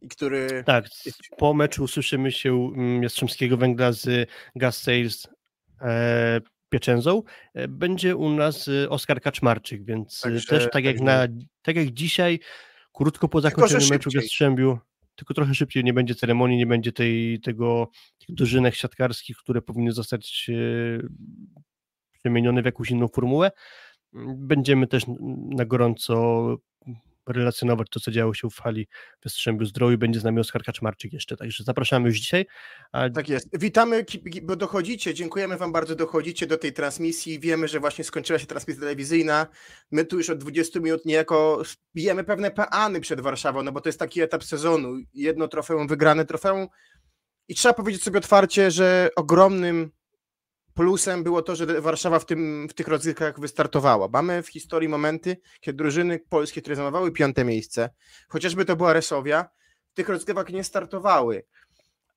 [0.02, 0.64] I który.
[0.66, 0.86] Tak,
[1.38, 5.28] po meczu usłyszymy się mm, Jastrzębskiego Węgla z Gas Sales
[5.82, 7.24] e, Pieczęzą.
[7.54, 11.28] E, będzie u nas Oskar Kaczmarczyk, więc Także, też tak jak, na,
[11.62, 12.40] tak jak dzisiaj,
[12.94, 14.80] krótko po zakończeniu meczu w Jastrzębiu,
[15.16, 19.92] tylko trochę szybciej, nie będzie ceremonii, nie będzie tej, tego, tych dożynek siatkarskich, które powinny
[19.92, 21.08] zostać e,
[22.20, 23.52] przemienione w jakąś inną formułę.
[24.36, 25.04] Będziemy też
[25.50, 26.58] na gorąco
[27.28, 28.88] relacjonować to, co działo się w hali
[29.22, 29.98] w Jastrzębiu Zdroju.
[29.98, 32.46] Będzie z nami Oskar Kaczmarczyk jeszcze, także zapraszamy już dzisiaj.
[32.92, 33.10] A...
[33.10, 33.60] Tak jest.
[33.60, 34.06] Witamy,
[34.44, 37.40] bo dochodzicie, dziękujemy Wam bardzo, dochodzicie do tej transmisji.
[37.40, 39.48] Wiemy, że właśnie skończyła się transmisja telewizyjna.
[39.92, 41.62] My tu już od 20 minut niejako
[41.96, 44.98] bijemy pewne peany przed Warszawą, no bo to jest taki etap sezonu.
[45.14, 46.68] Jedno trofeum, wygrane trofeum
[47.48, 49.92] i trzeba powiedzieć sobie otwarcie, że ogromnym
[50.78, 54.08] Plusem było to, że Warszawa w, tym, w tych rozgrywkach wystartowała.
[54.08, 57.90] Mamy w historii momenty, kiedy drużyny polskie, które zajmowały piąte miejsce,
[58.30, 59.50] chociażby to była Resowia,
[59.92, 61.46] w tych rozgrywkach nie startowały.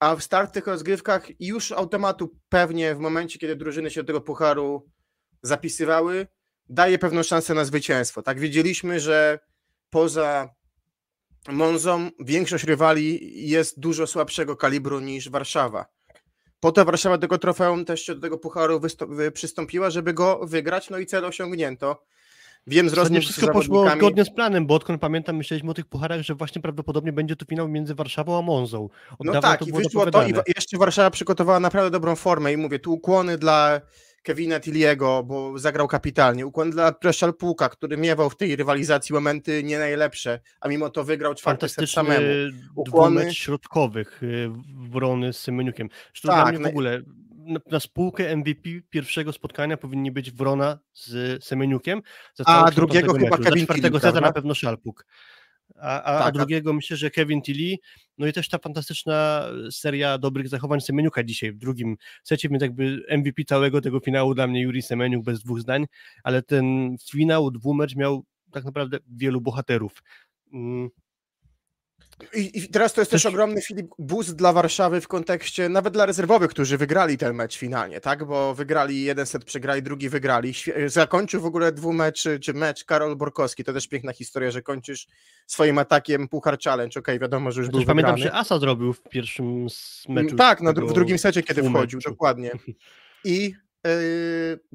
[0.01, 4.07] A w start w tych rozgrywkach już automatu pewnie w momencie, kiedy drużyny się do
[4.07, 4.89] tego pucharu
[5.43, 6.27] zapisywały,
[6.69, 8.23] daje pewną szansę na zwycięstwo.
[8.23, 9.39] Tak wiedzieliśmy, że
[9.91, 10.49] poza
[11.49, 16.00] Monzą większość rywali jest dużo słabszego kalibru niż Warszawa.
[16.61, 18.81] Po to Warszawa tego trofeum też do tego pucharu
[19.33, 22.03] przystąpiła, żeby go wygrać, no i cel osiągnięto.
[22.67, 25.87] Wiem z rozmów wszystko z poszło zgodnie z planem, bo odkąd pamiętam, myśleliśmy o tych
[25.87, 28.89] pucharach, że właśnie prawdopodobnie będzie to finał między Warszawą a Monzą.
[29.19, 32.57] Od no tak, to i wyszło to i jeszcze Warszawa przygotowała naprawdę dobrą formę i
[32.57, 33.81] mówię, tu ukłony dla
[34.23, 36.47] Kevina Tilliego, bo zagrał kapitalnie.
[36.47, 41.35] Ukłon dla Przeszalpuka, który miewał w tej rywalizacji momenty nie najlepsze, a mimo to wygrał
[41.35, 42.27] czwarty set samemu.
[42.75, 44.51] Ukłony środkowych y,
[44.91, 45.89] Wrony z Semeniukiem.
[46.23, 47.03] Tak, w ogóle
[47.51, 52.03] na, na, spółkę MVP pierwszego spotkania powinni być Wrona z Semeniukiem.
[52.47, 53.43] a drugiego chyba meczu.
[53.43, 55.07] Kevin Za czwartego seta na pewno Szalpuk.
[55.77, 57.77] A, a, tak, a, drugiego myślę, że Kevin Tilly,
[58.19, 63.03] no i też ta fantastyczna seria dobrych zachowań Semeniuka dzisiaj w drugim secie, więc jakby
[63.19, 65.87] MVP całego tego finału dla mnie Juri Semeniuk bez dwóch zdań,
[66.23, 70.03] ale ten finał dwumecz miał tak naprawdę wielu bohaterów.
[72.35, 75.93] I, I, teraz to jest też, też ogromny Filip boost dla Warszawy w kontekście, nawet
[75.93, 78.25] dla rezerwowych, którzy wygrali ten mecz finalnie, tak?
[78.25, 80.55] Bo wygrali jeden set, przegrali, drugi wygrali.
[80.87, 83.65] Zakończył w ogóle dwumecz, czy mecz Karol Borkowski.
[83.65, 85.07] To też piękna historia, że kończysz
[85.47, 87.01] swoim atakiem Puchar Challenge.
[87.01, 88.23] Okej, okay, wiadomo, że już był Pamiętam, wygrany.
[88.23, 89.67] że Asa zrobił w pierwszym
[90.09, 90.37] meczu.
[90.37, 92.51] Tak, na, w drugim secie, kiedy wchodził, dokładnie.
[93.25, 93.55] I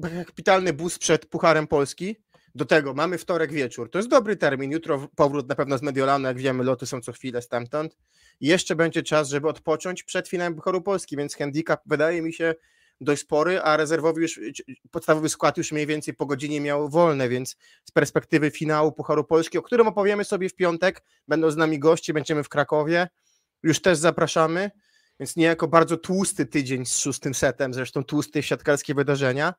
[0.02, 2.16] yy, kapitalny boost przed Pucharem Polski
[2.56, 3.90] do tego mamy wtorek wieczór.
[3.90, 4.70] To jest dobry termin.
[4.70, 7.96] Jutro powrót na pewno z Mediolanu, jak wiemy, loty są co chwilę stamtąd.
[8.40, 12.54] I jeszcze będzie czas, żeby odpocząć przed finałem Pucharu Polski, więc handicap wydaje mi się
[13.00, 14.40] dość spory, a rezerwowy już,
[14.90, 19.58] podstawowy skład już mniej więcej po godzinie miał wolne, więc z perspektywy finału Pucharu Polski,
[19.58, 23.08] o którym opowiemy sobie w piątek, będą z nami goście, będziemy w Krakowie,
[23.62, 24.70] już też zapraszamy,
[25.20, 29.54] więc niejako bardzo tłusty tydzień z szóstym setem, zresztą tłusty siatkarskie wydarzenia.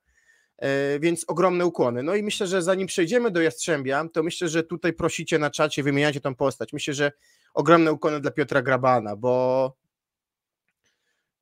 [0.57, 2.03] E, więc ogromne ukłony.
[2.03, 5.83] No i myślę, że zanim przejdziemy do Jastrzębia, to myślę, że tutaj prosicie na czacie,
[5.83, 6.73] wymieniacie tą postać.
[6.73, 7.11] Myślę, że
[7.53, 9.73] ogromne ukłony dla Piotra Grabana, bo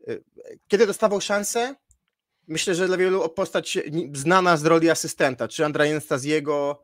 [0.08, 0.18] e,
[0.68, 1.76] kiedy dostawał szansę,
[2.48, 3.78] myślę, że dla wielu postać
[4.14, 6.84] znana z roli asystenta, czy Andrea Stazjego,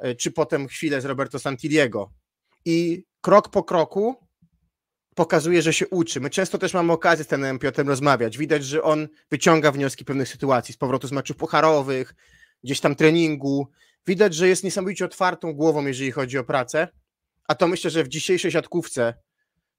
[0.00, 2.12] e, czy potem chwilę z Roberto Santiliego.
[2.64, 4.27] I krok po kroku
[5.18, 6.20] pokazuje, że się uczy.
[6.20, 8.38] My często też mamy okazję z tym Piotrem rozmawiać.
[8.38, 12.14] Widać, że on wyciąga wnioski pewnych sytuacji, z powrotu z meczów pucharowych,
[12.64, 13.68] gdzieś tam treningu.
[14.06, 16.88] Widać, że jest niesamowicie otwartą głową, jeżeli chodzi o pracę.
[17.48, 19.14] A to myślę, że w dzisiejszej siatkówce,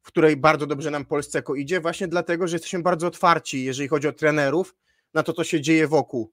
[0.01, 4.07] w której bardzo dobrze nam Polsce idzie, właśnie dlatego, że jesteśmy bardzo otwarci, jeżeli chodzi
[4.07, 4.75] o trenerów,
[5.13, 6.31] na to, co się dzieje wokół.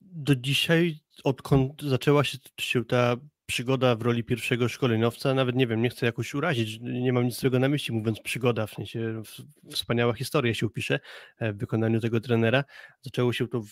[0.00, 2.24] Do dzisiaj, odkąd zaczęła
[2.60, 7.12] się ta przygoda w roli pierwszego szkoleniowca, nawet nie wiem, nie chcę jakoś urazić, nie
[7.12, 9.22] mam nic złego na myśli, mówiąc przygoda, w sensie
[9.70, 11.00] wspaniała historia się upisze
[11.38, 12.64] e, w wykonaniu tego trenera.
[13.02, 13.70] Zaczęło się to, w,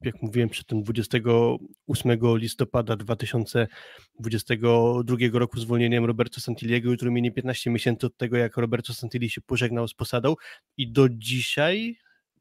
[0.00, 8.06] jak mówiłem, przed tym 28 listopada 2022 roku zwolnieniem Roberto Santiliego, który minie 15 miesięcy
[8.06, 10.34] od tego, jak Roberto Santilli się pożegnał z posadą
[10.76, 11.98] i do dzisiaj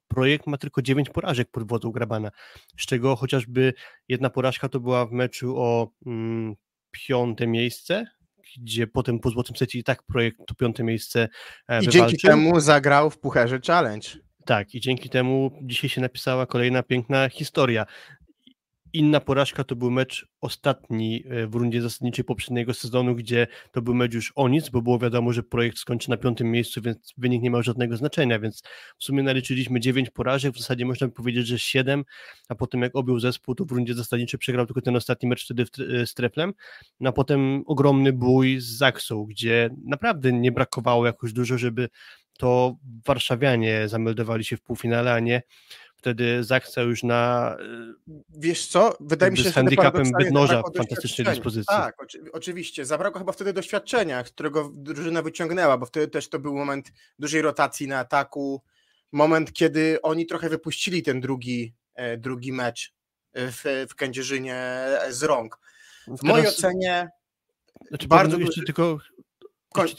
[0.07, 2.31] projekt ma tylko 9 porażek pod wodą Grabana,
[2.79, 3.73] z czego chociażby
[4.07, 6.55] jedna porażka to była w meczu o mm,
[6.91, 8.05] piąte miejsce,
[8.57, 11.27] gdzie potem po złotym secie i tak projekt to piąte miejsce
[11.67, 14.09] e, I dzięki temu zagrał w Pucharze Challenge.
[14.45, 17.85] Tak, i dzięki temu dzisiaj się napisała kolejna piękna historia.
[18.93, 23.93] Inna porażka to był mecz ostatni e, w rundzie zasadniczej poprzedniego sezonu, gdzie to był
[23.93, 27.43] mecz już o nic, bo było wiadomo, że projekt skończy na piątym miejscu, więc wynik
[27.43, 28.63] nie miał żadnego znaczenia, więc
[28.97, 32.03] w sumie naliczyliśmy dziewięć porażek, w zasadzie można by powiedzieć, że siedem,
[32.49, 35.65] a potem jak objął zespół, to w rundzie zasadniczej przegrał tylko ten ostatni mecz wtedy
[36.01, 36.53] e, z Treflem,
[36.99, 41.89] no a potem ogromny bój z Zaksą, gdzie naprawdę nie brakowało jakoś dużo, żeby
[42.37, 45.41] to warszawianie zameldowali się w półfinale, a nie
[45.97, 47.55] wtedy Zaksa już na.
[48.09, 48.97] Y, Wiesz co?
[48.99, 49.49] Wydaje mi się, że.
[49.49, 51.67] Z handicapem Bydnoża w fantastycznej dyspozycji.
[51.67, 52.85] Tak, oczy, oczywiście.
[52.85, 57.87] Zabrakło chyba wtedy doświadczenia, którego drużyna wyciągnęła, bo wtedy też to był moment dużej rotacji
[57.87, 58.61] na ataku.
[59.11, 62.93] Moment, kiedy oni trochę wypuścili ten drugi, e, drugi mecz
[63.33, 65.59] e, w, w Kędzierzynie e, z rąk.
[66.01, 66.23] W Teraz...
[66.23, 67.09] mojej ocenie.
[67.89, 68.97] Znaczy, bardzo jeszcze tylko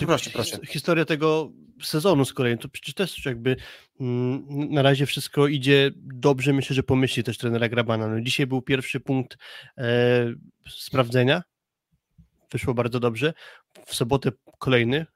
[0.06, 0.58] Proszę, proszę.
[0.66, 3.56] Historia tego sezonu z kolei, to przecież też jakby
[4.00, 8.08] mm, na razie wszystko idzie dobrze, myślę, że pomyśli też trenera Grabana.
[8.08, 9.38] No, dzisiaj był pierwszy punkt
[9.78, 10.26] e,
[10.68, 11.42] sprawdzenia,
[12.52, 13.34] wyszło bardzo dobrze.
[13.86, 15.06] W sobotę kolejny,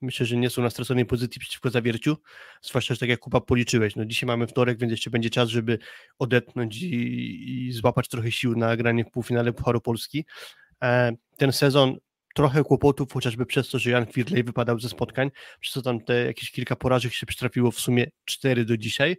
[0.00, 2.16] myślę, że nie są na straconej pozycji przeciwko zawierciu,
[2.62, 5.78] zwłaszcza, że tak jak Kupa policzyłeś, no dzisiaj mamy wtorek, więc jeszcze będzie czas, żeby
[6.18, 10.24] odetchnąć i, i złapać trochę sił na granie w półfinale Pucharu Polski.
[10.82, 11.96] E, ten sezon
[12.34, 16.24] trochę kłopotów, chociażby przez to, że Jan Firley wypadał ze spotkań, przez co tam te
[16.24, 19.16] jakieś kilka porażek się przytrafiło, w sumie cztery do dzisiaj.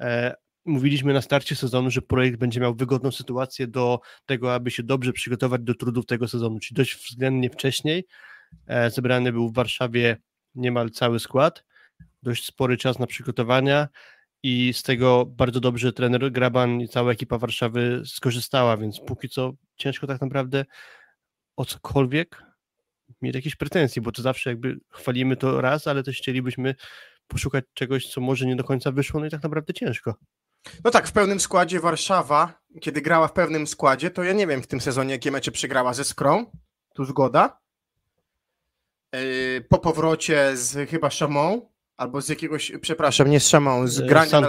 [0.00, 4.82] E, mówiliśmy na starcie sezonu, że projekt będzie miał wygodną sytuację do tego, aby się
[4.82, 8.06] dobrze przygotować do trudów tego sezonu, czyli dość względnie wcześniej.
[8.66, 10.16] E, zebrany był w Warszawie
[10.54, 11.64] niemal cały skład,
[12.22, 13.88] dość spory czas na przygotowania
[14.42, 19.52] i z tego bardzo dobrze trener Graban i cała ekipa Warszawy skorzystała, więc póki co
[19.76, 20.64] ciężko tak naprawdę
[21.56, 22.49] o cokolwiek
[23.22, 26.74] mieć jakieś pretensje, bo to zawsze jakby chwalimy to raz, ale też chcielibyśmy
[27.28, 30.14] poszukać czegoś, co może nie do końca wyszło, no i tak naprawdę ciężko.
[30.84, 34.62] No tak, w pełnym składzie Warszawa, kiedy grała w pewnym składzie, to ja nie wiem
[34.62, 36.46] w tym sezonie, jakie mecze przegrała ze Skrą,
[36.94, 37.60] tu zgoda.
[39.12, 41.60] Yy, po powrocie z chyba Chamon,
[41.96, 44.48] albo z jakiegoś, przepraszam, nie z Chamon, z yy, grania Saint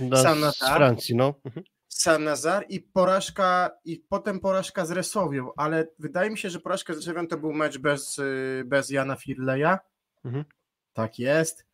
[0.00, 1.34] na, z, z Francji, no.
[1.44, 1.66] Mhm.
[1.94, 6.96] Saint-Nazar i porażka, i potem porażka z Resowią, ale wydaje mi się, że porażka z
[6.96, 9.78] Resowią to był mecz bez, y, bez Jana Firleja.
[10.24, 10.44] Mhm.
[10.92, 11.66] Tak jest.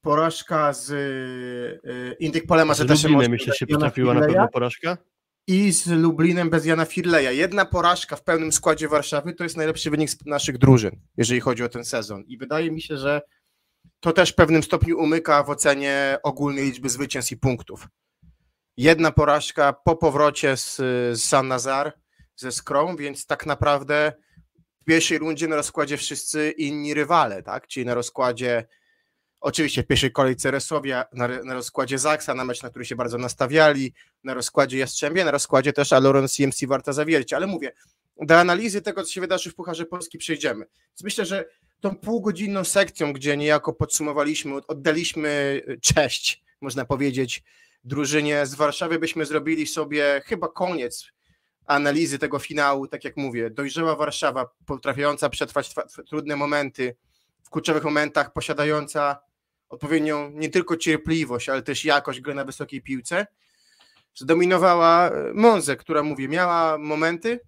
[0.00, 4.98] Porażka z y, Indyk Polema, że też myślę się potrafiła na pewno porażka.
[5.46, 7.30] I z Lublinem bez Jana Firleja.
[7.30, 11.62] Jedna porażka w pełnym składzie Warszawy to jest najlepszy wynik z naszych drużyn, jeżeli chodzi
[11.62, 12.24] o ten sezon.
[12.26, 13.22] I wydaje mi się, że
[14.00, 17.88] to też w pewnym stopniu umyka w ocenie ogólnej liczby zwycięstw i punktów
[18.76, 21.92] jedna porażka po powrocie z, z San Nazar,
[22.36, 24.12] ze Skrom, więc tak naprawdę
[24.82, 27.66] w pierwszej rundzie na rozkładzie wszyscy inni rywale, tak?
[27.66, 28.66] Czyli na rozkładzie
[29.40, 33.18] oczywiście w pierwszej kolejce Resowia, na, na rozkładzie Zaksa, na mecz, na który się bardzo
[33.18, 37.72] nastawiali, na rozkładzie Jastrzębie, na rozkładzie też Aloron CMC Warta Zawiercie, ale mówię,
[38.16, 40.66] do analizy tego, co się wydarzy w Pucharze Polski przejdziemy.
[40.88, 41.44] Więc myślę, że
[41.80, 47.42] tą półgodzinną sekcją, gdzie niejako podsumowaliśmy, oddaliśmy cześć, można powiedzieć,
[47.84, 48.46] drużynie.
[48.46, 51.14] Z Warszawy byśmy zrobili sobie chyba koniec
[51.66, 55.74] analizy tego finału, tak jak mówię, dojrzała Warszawa, potrafiąca przetrwać
[56.08, 56.96] trudne momenty,
[57.42, 59.18] w kluczowych momentach posiadająca
[59.68, 63.26] odpowiednią nie tylko cierpliwość, ale też jakość gry na wysokiej piłce,
[64.14, 67.40] zdominowała e, Monzę, która, mówię, miała momenty,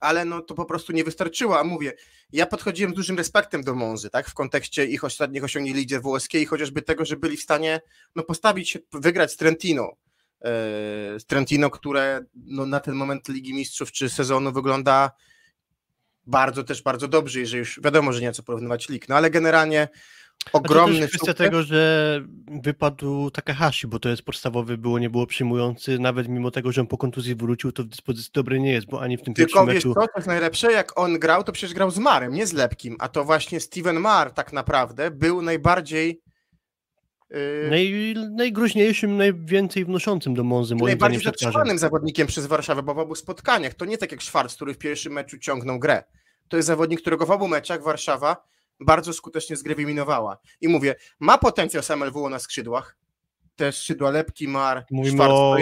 [0.00, 1.92] ale no to po prostu nie wystarczyło, a mówię,
[2.32, 6.46] ja podchodziłem z dużym respektem do Monzy, tak, w kontekście ich ostatnich osiągnięć lidze włoskiej,
[6.46, 7.80] chociażby tego, że byli w stanie
[8.16, 9.92] no, postawić wygrać z Trentino,
[10.40, 10.50] e,
[11.20, 15.10] z Trentino, które no, na ten moment Ligi Mistrzów czy sezonu wygląda
[16.26, 19.88] bardzo też bardzo dobrze, jeżeli już wiadomo, że nie co porównywać lig, no ale generalnie
[20.52, 22.20] ogromny też kwestia tego, że
[22.62, 26.86] wypadł Takahashi, bo to jest podstawowy, było, nie było przyjmujący, nawet mimo tego, że on
[26.86, 29.66] po kontuzji wrócił, to w dyspozycji dobrej nie jest, bo ani w tym Tylko pierwszym
[29.66, 29.94] wiesz meczu...
[29.94, 32.96] co, to jest najlepsze, jak on grał, to przecież grał z Marem, nie z Lepkim,
[32.98, 36.22] a to właśnie Steven Mar tak naprawdę był najbardziej
[37.30, 42.98] yy, Naj, najgroźniejszym, najwięcej wnoszącym do Monzy, moim najbardziej zatrzymanym zawodnikiem przez Warszawę, bo w
[42.98, 46.04] obu spotkaniach, to nie tak jak Schwarz, który w pierwszym meczu ciągnął grę.
[46.48, 48.50] To jest zawodnik, którego w obu meczach Warszawa
[48.80, 50.38] bardzo skutecznie zgrewyminowała.
[50.60, 52.96] I mówię, ma potencjał sam LWO na skrzydłach,
[53.56, 55.56] te skrzydła Lepki, Mar, Mówimy o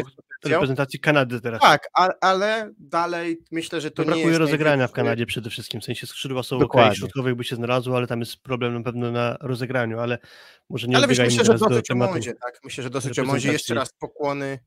[0.45, 1.61] reprezentacji Kanady teraz.
[1.61, 5.81] Tak, a, ale dalej myślę, że to To nie brakuje rozegrania w Kanadzie przede wszystkim.
[5.81, 6.91] W sensie skrzydła są Dokładnie.
[6.91, 10.19] ok, środkowych by się znalazło, ale tam jest problem na pewno na rozegraniu, ale
[10.71, 11.95] może nie Ale wiesz, myślę, że teraz do dosyć o.
[11.95, 12.61] Mondzie, tak?
[12.65, 13.53] Myślę, że dosyć o Mondzie.
[13.53, 14.59] Jeszcze raz pokłony,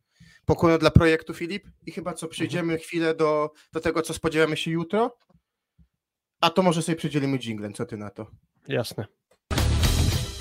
[0.46, 2.80] pokłony dla projektu Filip i chyba co, przejdziemy Mhm.
[2.80, 5.18] chwilę do, do tego, co spodziewamy się jutro,
[6.42, 8.28] a to może sobie przydzielimy jinglem, co ty na to?
[8.68, 9.06] Jasne.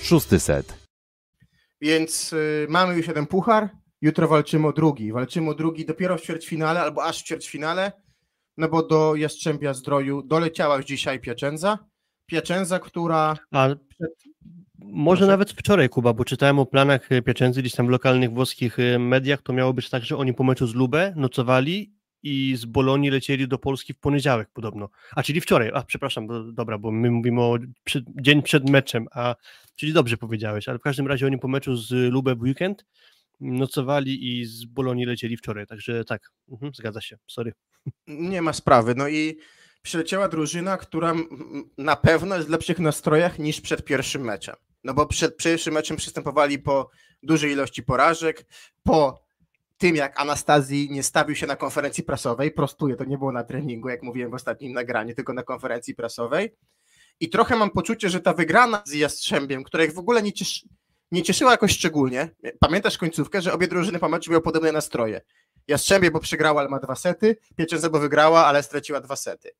[0.03, 0.91] Szósty set.
[1.81, 3.69] Więc y, mamy już jeden puchar,
[4.03, 5.13] jutro walczymy o drugi.
[5.13, 7.93] Walczymy o drugi dopiero w ćwierćfinale, albo aż w ćwierćfinale,
[8.57, 11.79] no bo do Jastrzębia Zdroju doleciała już dzisiaj Piacenza.
[12.27, 13.37] Piacenza, która...
[13.51, 13.69] A
[14.79, 15.31] może Proszę.
[15.31, 19.43] nawet wczoraj, Kuba, bo czytałem o planach Piacenzy gdzieś tam w lokalnych włoskich e, mediach,
[19.43, 23.49] to miało być tak, że oni po meczu z Lubę nocowali i z Bolonii lecieli
[23.49, 24.89] do Polski w poniedziałek podobno.
[25.17, 29.35] A czyli wczoraj, a przepraszam, dobra, bo my mówimy o przed, dzień przed meczem, a
[29.77, 32.85] czyli dobrze powiedziałeś, ale w każdym razie oni po meczu z Lubę w weekend
[33.41, 37.53] nocowali i z Bolonii lecieli wczoraj, także tak, mhm, zgadza się, sorry.
[38.07, 38.95] Nie ma sprawy.
[38.95, 39.39] No i
[39.83, 41.15] przyleciała drużyna, która
[41.79, 44.55] na pewno jest w lepszych nastrojach niż przed pierwszym meczem.
[44.85, 46.91] No bo przed pierwszym meczem przystępowali po
[47.23, 48.47] dużej ilości porażek,
[48.83, 49.30] po
[49.81, 53.89] tym jak Anastazji nie stawił się na konferencji prasowej, prostuję, to nie było na treningu,
[53.89, 56.57] jak mówiłem w ostatnim nagraniu, tylko na konferencji prasowej.
[57.21, 60.69] I trochę mam poczucie, że ta wygrana z Jastrzębiem, która ich w ogóle nie, cieszy,
[61.13, 65.21] nie cieszyła jakoś szczególnie, pamiętasz końcówkę, że obie drużyny po meczu miały podobne nastroje.
[65.69, 69.51] Jastrzębie, bo przegrała, ale ma dwa sety, Piacenza, bo wygrała, ale straciła dwa sety.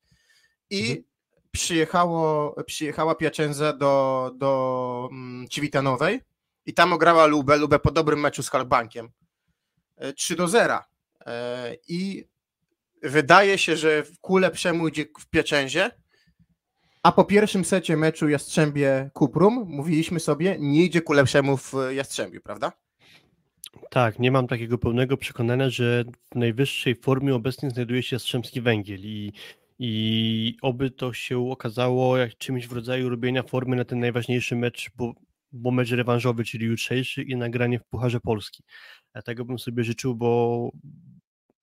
[0.71, 1.05] I Mhm.
[1.51, 6.21] przyjechało, przyjechała Piacenza do, do mm, Civitanowej
[6.67, 9.11] i tam ograła Lubę, Lubę po dobrym meczu z Halbankiem.
[10.17, 10.79] 3 do 0.
[11.27, 12.25] E, I
[13.03, 15.91] wydaje się, że w kule przemójdzie w Piacenzie,
[17.03, 22.41] a po pierwszym secie meczu Jastrzębie Kuprum mówiliśmy sobie, nie idzie ku lepszemu w Jastrzębiu,
[22.41, 22.73] prawda?
[23.91, 29.01] Tak, nie mam takiego pełnego przekonania, że w najwyższej formie obecnie znajduje się Jastrzębski Węgiel
[29.01, 29.33] i,
[29.79, 34.91] i oby to się okazało jak czymś w rodzaju robienia formy na ten najważniejszy mecz,
[34.97, 35.15] bo,
[35.53, 38.63] bo mecz rewanżowy, czyli jutrzejszy i nagranie w Pucharze Polski.
[39.15, 40.71] Ja tego bym sobie życzył, bo,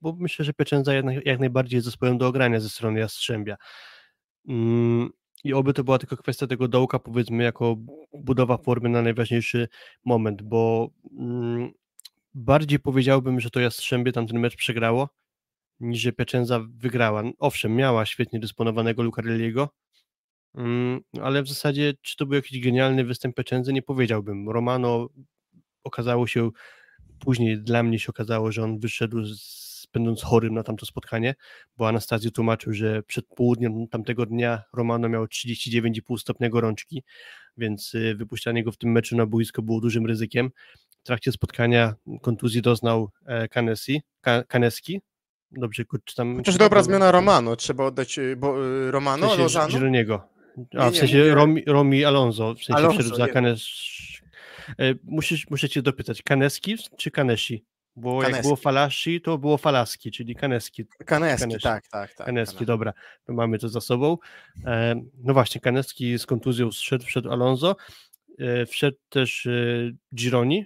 [0.02, 3.58] bo myślę, że Piacenza jednak, jak najbardziej jest zespołem do ogrania ze strony Jastrzębia.
[4.48, 5.10] Mm,
[5.44, 7.76] I oby to była tylko kwestia tego dołka, powiedzmy, jako
[8.14, 9.68] budowa formy na najważniejszy
[10.06, 11.72] moment, bo mm,
[12.34, 15.10] bardziej powiedziałbym, że to Jastrzębie tamten mecz przegrało,
[15.80, 17.24] niż że Piacenza wygrała.
[17.40, 19.70] Owszem, miała świetnie dysponowanego Lucarelliego,
[20.56, 24.50] mm, ale w zasadzie, czy to był jakiś genialny występ Piacenzy, nie powiedziałbym.
[24.50, 25.10] Romano
[25.84, 26.52] okazało się,
[27.20, 31.36] później dla mnie się okazało, że on wyszedł z, będąc chorym na tamto spotkanie,
[31.78, 37.04] bo Anastazji tłumaczył, że przed południem tamtego dnia Romano miał 39,5 stopnia gorączki,
[37.58, 40.50] więc y, wypuszczanie go w tym meczu na boisko było dużym ryzykiem.
[41.04, 45.02] W trakcie spotkania kontuzji doznał e, Kanesi, Ka, Kaneski,
[45.52, 46.36] dobrze czytam.
[46.38, 49.68] Chociaż dobra zmiana Romano, trzeba oddać y, bo, y, w Romano, sensie Lozano.
[49.74, 50.28] Gironiego.
[50.58, 53.32] A, Nie, w nie, sensie mówię- Romi, Romi Alonso, w sensie Alonso, wszedł za nie.
[53.34, 53.62] Kanes...
[54.80, 57.66] E, Musisz, muszę cię dopytać, Kaneski czy Kanesi?
[57.96, 58.44] Bo jak Kaneski.
[58.44, 60.86] było Falashi, to było Falaski, czyli Kaneski.
[61.06, 61.64] Kaneski, Kaneski.
[61.64, 62.26] tak, tak, tak.
[62.26, 62.66] Kaneski, Kaneski.
[62.66, 62.94] dobra,
[63.26, 64.18] to mamy to za sobą.
[64.66, 67.76] E, no właśnie, Kaneski z kontuzją zszedł, wszedł Alonso,
[68.40, 69.48] e, wszedł też
[70.16, 70.66] Gironi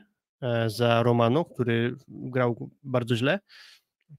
[0.68, 3.40] za Romano, który grał bardzo źle.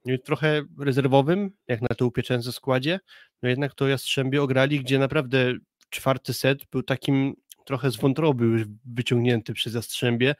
[0.05, 3.01] No trochę rezerwowym, jak na to upieczęce składzie,
[3.43, 5.53] no jednak to Jastrzębie ograli, gdzie naprawdę
[5.91, 7.35] czwarty set był takim
[7.67, 10.35] trochę z wątroby już wyciągnięty przez Jastrzębie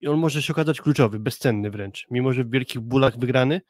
[0.00, 3.60] i on może się okazać kluczowy, bezcenny wręcz, mimo że w wielkich bólach wygrany,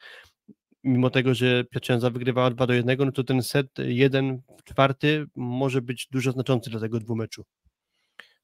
[0.84, 5.82] mimo tego, że Piacenza wygrywała 2 do 1, no to ten set jeden czwarty może
[5.82, 7.44] być dużo znaczący dla tego dwumeczu.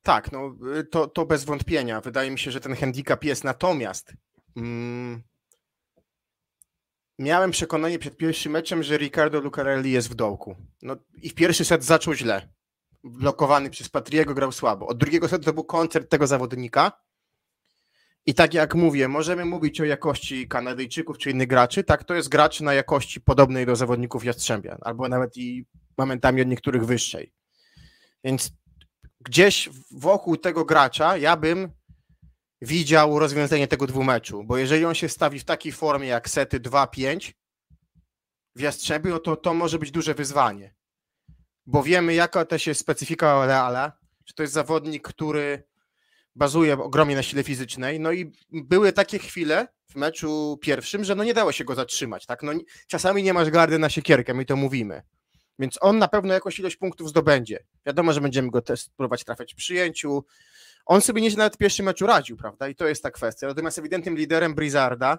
[0.02, 2.00] Tak, no y, to, to bez wątpienia.
[2.00, 3.44] Wydaje mi się, że ten handicap jest.
[3.44, 4.12] Natomiast
[4.56, 5.22] mm,
[7.18, 10.56] miałem przekonanie przed pierwszym meczem, że Ricardo Lucarelli jest w dołku.
[10.82, 12.48] No i w pierwszy set zaczął źle.
[13.06, 14.86] Blokowany przez Patriego grał słabo.
[14.86, 16.92] Od drugiego setu to był koncert tego zawodnika.
[18.26, 21.84] I tak jak mówię, możemy mówić o jakości Kanadyjczyków czy innych graczy.
[21.84, 25.66] Tak, to jest gracz na jakości podobnej do zawodników Jastrzębia, albo nawet i
[25.98, 27.32] momentami od niektórych wyższej.
[28.24, 28.50] Więc
[29.20, 31.70] gdzieś wokół tego gracza ja bym
[32.60, 37.32] widział rozwiązanie tego dwumeczu, bo jeżeli on się stawi w takiej formie jak sety 2-5
[38.56, 40.74] w Jastrzębiu, no to to może być duże wyzwanie,
[41.66, 43.92] bo wiemy jaka też jest specyfika Reala,
[44.24, 45.62] że to jest zawodnik, który
[46.34, 51.24] bazuje ogromnie na sile fizycznej, no i były takie chwile w meczu pierwszym, że no
[51.24, 52.52] nie dało się go zatrzymać, tak, no
[52.86, 55.02] czasami nie masz gardy na siekierkę, my to mówimy,
[55.58, 57.64] więc on na pewno jakąś ilość punktów zdobędzie.
[57.86, 60.24] Wiadomo, że będziemy go też próbować trafiać w przyjęciu.
[60.86, 62.68] On sobie nie nawet w pierwszym meczu radził, prawda?
[62.68, 63.46] I to jest ta kwestia.
[63.46, 65.18] Natomiast ewidentnym liderem Brizarda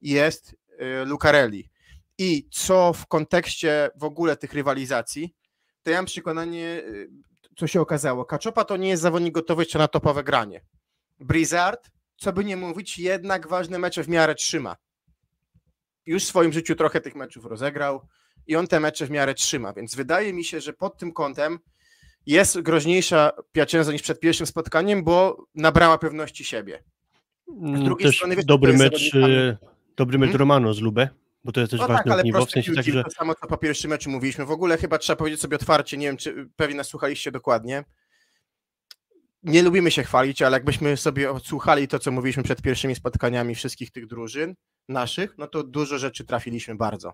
[0.00, 1.70] jest y, Lucarelli.
[2.18, 5.34] I co w kontekście w ogóle tych rywalizacji,
[5.82, 7.10] to ja mam przekonanie, y,
[7.56, 8.24] co się okazało.
[8.24, 10.60] Kaczopa to nie jest zawodnik gotowy jeszcze na topowe granie.
[11.20, 14.76] Brizard, co by nie mówić, jednak ważne mecze w miarę trzyma.
[16.06, 18.08] Już w swoim życiu trochę tych meczów rozegrał
[18.46, 21.58] i on te mecze w miarę trzyma, więc wydaje mi się, że pod tym kątem
[22.26, 26.82] jest groźniejsza Piacenza niż przed pierwszym spotkaniem, bo nabrała pewności siebie.
[27.48, 29.56] Z mm, drugiej też strony, wiesz, dobry mecz, y,
[29.96, 30.38] dobry mecz hmm?
[30.38, 31.08] Romano z Lubę,
[31.44, 33.04] bo to jest też no ważne tak, ogniwo, w sensie tak, że...
[33.04, 34.44] To samo, co po pierwszym meczu mówiliśmy.
[34.44, 37.84] W ogóle chyba trzeba powiedzieć sobie otwarcie, nie wiem, czy pewnie nas słuchaliście dokładnie.
[39.42, 43.90] Nie lubimy się chwalić, ale jakbyśmy sobie odsłuchali to, co mówiliśmy przed pierwszymi spotkaniami wszystkich
[43.90, 44.54] tych drużyn
[44.88, 47.12] naszych, no to dużo rzeczy trafiliśmy bardzo.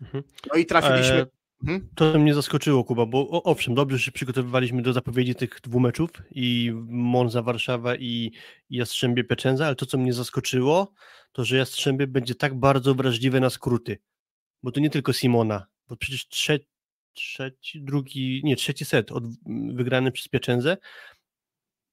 [0.00, 0.24] Mhm.
[0.52, 1.26] No i trafiliśmy.
[1.66, 1.88] Mhm.
[1.94, 6.10] To mnie zaskoczyło, Kuba, bo owszem, dobrze, że się przygotowywaliśmy do zapowiedzi tych dwóch meczów
[6.30, 8.32] i Monza Warszawa i,
[8.70, 10.92] Jastrzębie Piacenza, ale to, co mnie zaskoczyło,
[11.32, 13.98] to, że Jastrzębie będzie tak bardzo wrażliwe na skróty.
[14.62, 16.66] Bo to nie tylko Simona, bo przecież trzeci,
[17.12, 19.24] trzeci drugi, nie, trzeci set od,
[19.74, 20.76] wygrany przez Pieczędzę,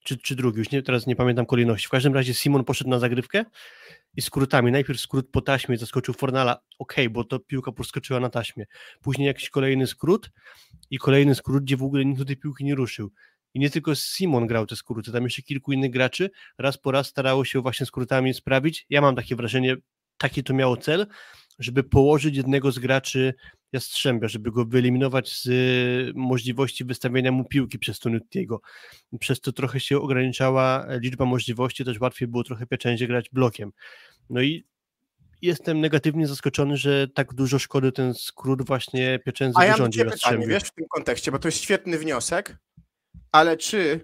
[0.03, 1.87] czy, czy drugi, już nie, teraz nie pamiętam kolejności.
[1.87, 3.45] W każdym razie Simon poszedł na zagrywkę
[4.15, 4.71] i skrótami.
[4.71, 8.65] Najpierw skrót po taśmie, zaskoczył Fornala, ok, bo to piłka poskoczyła na taśmie.
[9.01, 10.31] Później jakiś kolejny skrót
[10.89, 13.11] i kolejny skrót, gdzie w ogóle nikt do tej piłki nie ruszył.
[13.53, 17.07] I nie tylko Simon grał te skróty, tam jeszcze kilku innych graczy raz po raz
[17.07, 18.85] starało się właśnie skrótami sprawić.
[18.89, 19.75] Ja mam takie wrażenie,
[20.17, 21.07] taki to miało cel,
[21.59, 23.33] żeby położyć jednego z graczy
[23.73, 28.61] Jastrzębia, żeby go wyeliminować z y, możliwości wystawienia mu piłki przez Tonutiego.
[29.19, 33.71] Przez to trochę się ograniczała liczba możliwości, też łatwiej było trochę pieczędzie grać blokiem.
[34.29, 34.65] No i
[35.41, 40.47] jestem negatywnie zaskoczony, że tak dużo szkody ten skrót właśnie pieczędzy A ja wyrządził pytanie,
[40.47, 42.57] wiesz, w tym kontekście, bo to jest świetny wniosek,
[43.31, 43.99] ale czy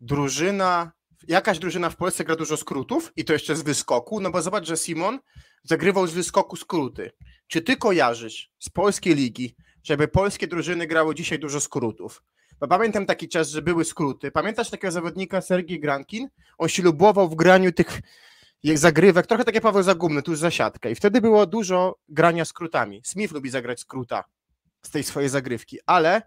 [0.00, 0.92] drużyna,
[1.28, 4.20] jakaś drużyna w Polsce gra dużo skrótów i to jeszcze z wyskoku?
[4.20, 5.18] No bo zobacz, że Simon
[5.62, 7.10] zagrywał z wyskoku skróty.
[7.46, 12.22] Czy ty kojarzysz z polskiej ligi, żeby polskie drużyny grały dzisiaj dużo skrótów?
[12.60, 14.30] Bo pamiętam taki czas, że były skróty.
[14.30, 16.28] Pamiętasz takiego zawodnika Sergiej Grankin?
[16.58, 18.00] On się lubował w graniu tych
[18.74, 20.90] zagrywek, trochę takie Paweł Zagumny, tuż za siatkę.
[20.90, 23.00] I wtedy było dużo grania skrótami.
[23.04, 24.24] Smith lubi zagrać skróta
[24.82, 26.22] z tej swojej zagrywki, ale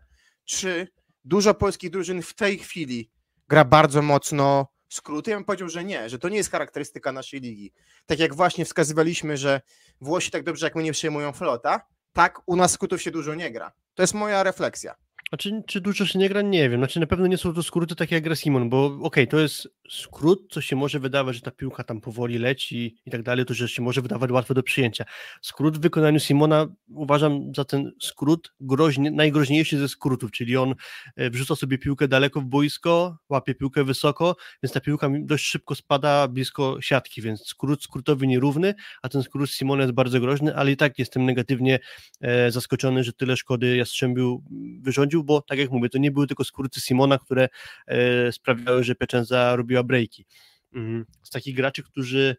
[0.46, 0.88] czy
[1.24, 3.12] dużo polskich drużyn w tej chwili
[3.48, 5.32] gra bardzo mocno skróty?
[5.32, 7.74] Ja bym powiedział, że nie, że to nie jest charakterystyka naszej ligi.
[8.06, 9.62] Tak jak właśnie wskazywaliśmy, że
[10.02, 11.82] Włosi tak dobrze jak my nie przyjmują flota,
[12.14, 13.72] tak u nas skrótów się dużo nie gra.
[13.94, 14.96] To jest moja refleksja.
[15.32, 16.42] A czy, dużo się nie gra?
[16.42, 16.80] Nie wiem.
[16.80, 19.40] Znaczy na pewno nie są to skróty takie jak gra Simon, bo okej, okay, to
[19.40, 23.46] jest skrót, co się może wydawać, że ta piłka tam powoli leci i tak dalej,
[23.46, 25.06] to że się może wydawać łatwo do przyjęcia.
[25.42, 30.76] Skrót w wykonaniu Simona uważam za ten skrót groźny, najgroźniejszy ze skrótów, czyli on
[31.16, 35.76] e, wrzuca sobie piłkę daleko w boisko, łapie piłkę wysoko, więc ta piłka dość szybko
[35.76, 40.72] spada blisko siatki, więc skrót skrótowy nierówny, a ten skrót Simona jest bardzo groźny, ale
[40.72, 41.80] i tak jestem negatywnie
[42.22, 44.44] e, zaskoczony, że tyle szkody Jastrzębiu
[44.82, 47.50] wyrządził, bo tak jak mówię, to nie były tylko skróty Simona, które
[47.88, 50.26] e, sprawiały, że Pieczędza robiła breaki.
[50.74, 51.06] Mhm.
[51.24, 52.36] Z takich graczy, którzy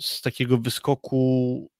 [0.00, 1.70] z takiego wyskoku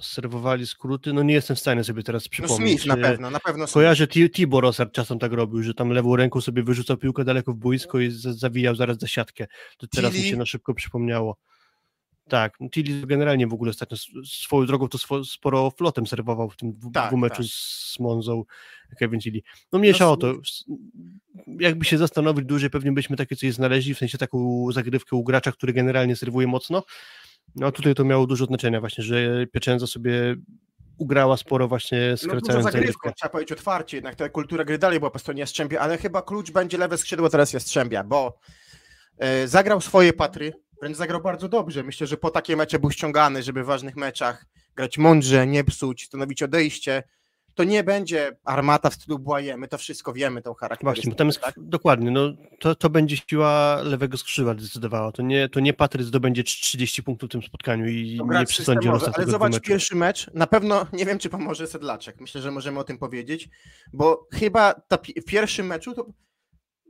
[0.00, 2.60] serwowali skróty, no nie jestem w stanie sobie teraz przypomnieć.
[2.60, 6.16] No Smith na pewno, na pewno Kojarzę Tibor Rosar czasem tak robił, że tam lewą
[6.16, 9.46] ręką sobie wyrzucał piłkę daleko w boisko i zawijał zaraz za siatkę.
[9.78, 11.36] To teraz mi się na szybko przypomniało.
[12.28, 16.72] Tak, no Tilly generalnie w ogóle ostatnio swoją drogą to sporo flotem serwował w tym
[16.94, 17.46] tak, dwumeczu tak.
[17.46, 18.44] z Monzą
[18.98, 19.40] Kevin Tilly.
[19.72, 20.34] No mniejsza no, o to.
[21.46, 25.52] Jakby się zastanowić dłużej, pewnie byśmy takie coś znaleźli, w sensie taką zagrywkę u gracza,
[25.52, 26.82] który generalnie serwuje mocno.
[27.56, 30.36] No tutaj to miało dużo znaczenia właśnie, że Pieczędza sobie
[30.98, 33.12] ugrała sporo właśnie No skracając zagrywką, zagrywkę.
[33.16, 36.50] trzeba powiedzieć otwarcie, jednak ta kultura gry dalej była po stronie Jastrzębia, ale chyba klucz
[36.50, 38.38] będzie lewe skrzydło teraz Jastrzębia, bo
[39.18, 41.82] e, zagrał swoje patry, wręcz zagrał bardzo dobrze.
[41.82, 44.46] Myślę, że po takie mecze był ściągany, żeby w ważnych meczach
[44.76, 47.02] grać mądrze, nie psuć, stanowić odejście.
[47.54, 51.14] To nie będzie armata w stylu Błaje, my to wszystko wiemy, tą charakterystykę.
[51.14, 51.54] Właśnie, bo tak?
[51.56, 55.12] dokładnie, no to, to będzie siła lewego skrzydła decydowała.
[55.12, 58.88] To nie, to nie Patry zdobędzie 30 punktów w tym spotkaniu i To nie przesądzi
[58.88, 59.68] Ale tego zobacz, meczu.
[59.68, 62.20] pierwszy mecz, na pewno nie wiem, czy pomoże Sedlaczek.
[62.20, 63.48] Myślę, że możemy o tym powiedzieć,
[63.92, 66.06] bo chyba ta, w pierwszym meczu to,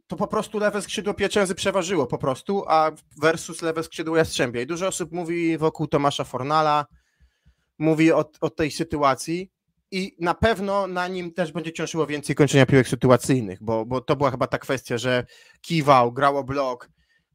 [0.07, 2.93] to po prostu lewe skrzydło Pieczęzy przeważyło po prostu, a
[3.23, 4.61] versus lewe skrzydło Jastrzębia.
[4.61, 6.87] I dużo osób mówi wokół Tomasza Fornala,
[7.79, 9.51] mówi o, o tej sytuacji
[9.91, 14.17] i na pewno na nim też będzie ciążyło więcej kończenia piłek sytuacyjnych, bo, bo to
[14.17, 15.27] była chyba ta kwestia, że
[15.61, 16.91] kiwał, grało blok,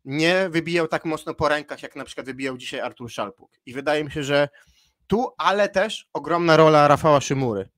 [0.06, 3.52] nie wybijał tak mocno po rękach, jak na przykład wybijał dzisiaj Artur Szalpuk.
[3.66, 4.50] I wydaje mi się, że
[5.08, 7.70] tu, ale też ogromna rola Rafała Szymury,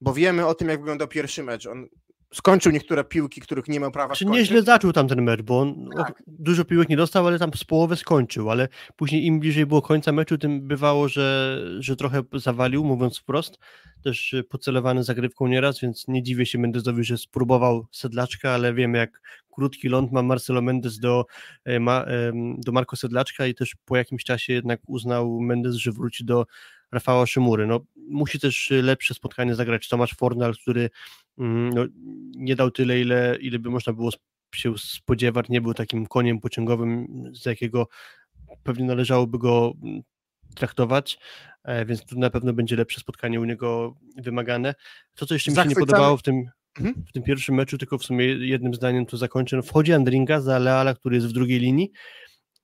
[0.00, 1.66] bo wiemy o tym, jak wyglądał pierwszy mecz.
[1.66, 1.88] On
[2.34, 4.40] skończył niektóre piłki, których nie miał prawa Czy skończyć.
[4.50, 6.10] nieźle zaczął tam ten mecz, bo on Tak.
[6.20, 9.82] o, dużo piłek nie dostał, ale tam z połowy skończył, ale później im bliżej było
[9.82, 13.58] końca meczu, tym bywało, że, że trochę zawalił, mówiąc wprost.
[14.04, 18.98] Też y, pocelowany zagrywką nieraz, więc nie dziwię się Mendezowi, że spróbował Sedlaczka, ale wiemy
[18.98, 19.20] jak
[19.54, 21.24] krótki ląd ma Marcelo Mendes do,
[21.64, 22.04] e, ma,
[22.58, 26.46] do Marco Sedlaczka i też po jakimś czasie jednak uznał Mendes, że wróci do
[26.92, 27.66] Rafała Szymury.
[27.66, 30.90] No, musi też y, lepsze spotkanie zagrać Tomasz Fornal, który
[31.38, 31.86] mm, no,
[32.34, 34.10] nie dał tyle, ile, ile by można było
[34.54, 37.88] się spodziewać, nie był takim koniem pociągowym, za jakiego
[38.62, 40.02] pewnie należałoby go mm,
[40.54, 41.18] traktować,
[41.64, 44.74] e, więc tu na pewno będzie lepsze spotkanie u niego wymagane.
[45.14, 47.04] To, co jeszcze mi się nie podobało w tym, Mhm.
[47.08, 50.58] w tym pierwszym meczu, tylko w sumie jednym zdaniem to zakończę, no wchodzi Andringa za
[50.58, 51.90] Leala, który jest w drugiej linii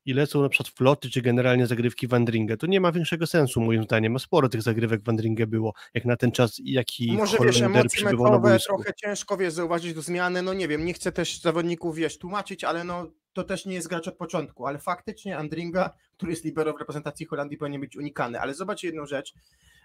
[0.06, 2.56] i lecą na przykład floty, czy generalnie zagrywki w Andringę.
[2.56, 6.04] To nie ma większego sensu moim zdaniem, a sporo tych zagrywek w Andringę było, jak
[6.04, 8.74] na ten czas, jaki Może wiesz, Hollender emocje przybywał na meczowe, boisku.
[8.74, 12.64] trochę ciężko wiesz, zauważyć do zmiany, no nie wiem, nie chcę też zawodników, wiesz, tłumaczyć,
[12.64, 16.72] ale no to też nie jest gracz od początku, ale faktycznie Andringa, który jest libero
[16.72, 19.34] w reprezentacji Holandii powinien być unikany, ale zobacz jedną rzecz,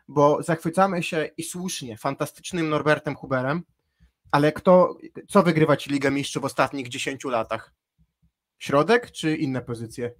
[0.08, 3.62] bo zachwycamy się i słusznie fantastycznym Norbertem Huberem,
[4.32, 4.98] ale kto,
[5.28, 7.74] co wygrywa ci Ligę Mistrzów w ostatnich 10 latach?
[8.66, 10.12] Środek czy inne pozycje?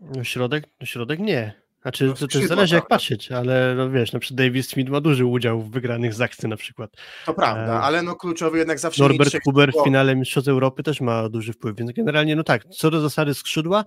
[0.00, 1.62] No środek, no środek nie.
[1.82, 2.94] Znaczy, No to też zależy jak prawda.
[2.96, 6.48] patrzeć, ale no wiesz, na przykład Davis Smith ma duży udział w wygranych z akcji
[6.48, 6.90] na przykład.
[7.26, 11.00] To prawda, E, ale no kluczowy jednak zawsze Norbert Huber w finale Mistrzostw Europy też
[11.00, 13.84] ma duży wpływ, więc generalnie no tak, co do zasady skrzydła,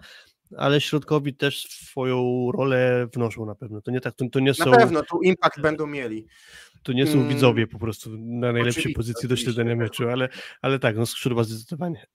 [0.58, 3.82] ale środkowi też swoją rolę wnoszą na pewno.
[3.82, 6.28] To nie tak, to, to nie Na są, pewno, tu impact będą mieli.
[6.84, 9.80] to nie są Mm, widzowie po prostu na najlepszej oczywiście, pozycji do śledzenia tak.
[9.80, 10.30] meczu, ale,
[10.62, 12.06] ale tak, no skrzydła zdecydowanie.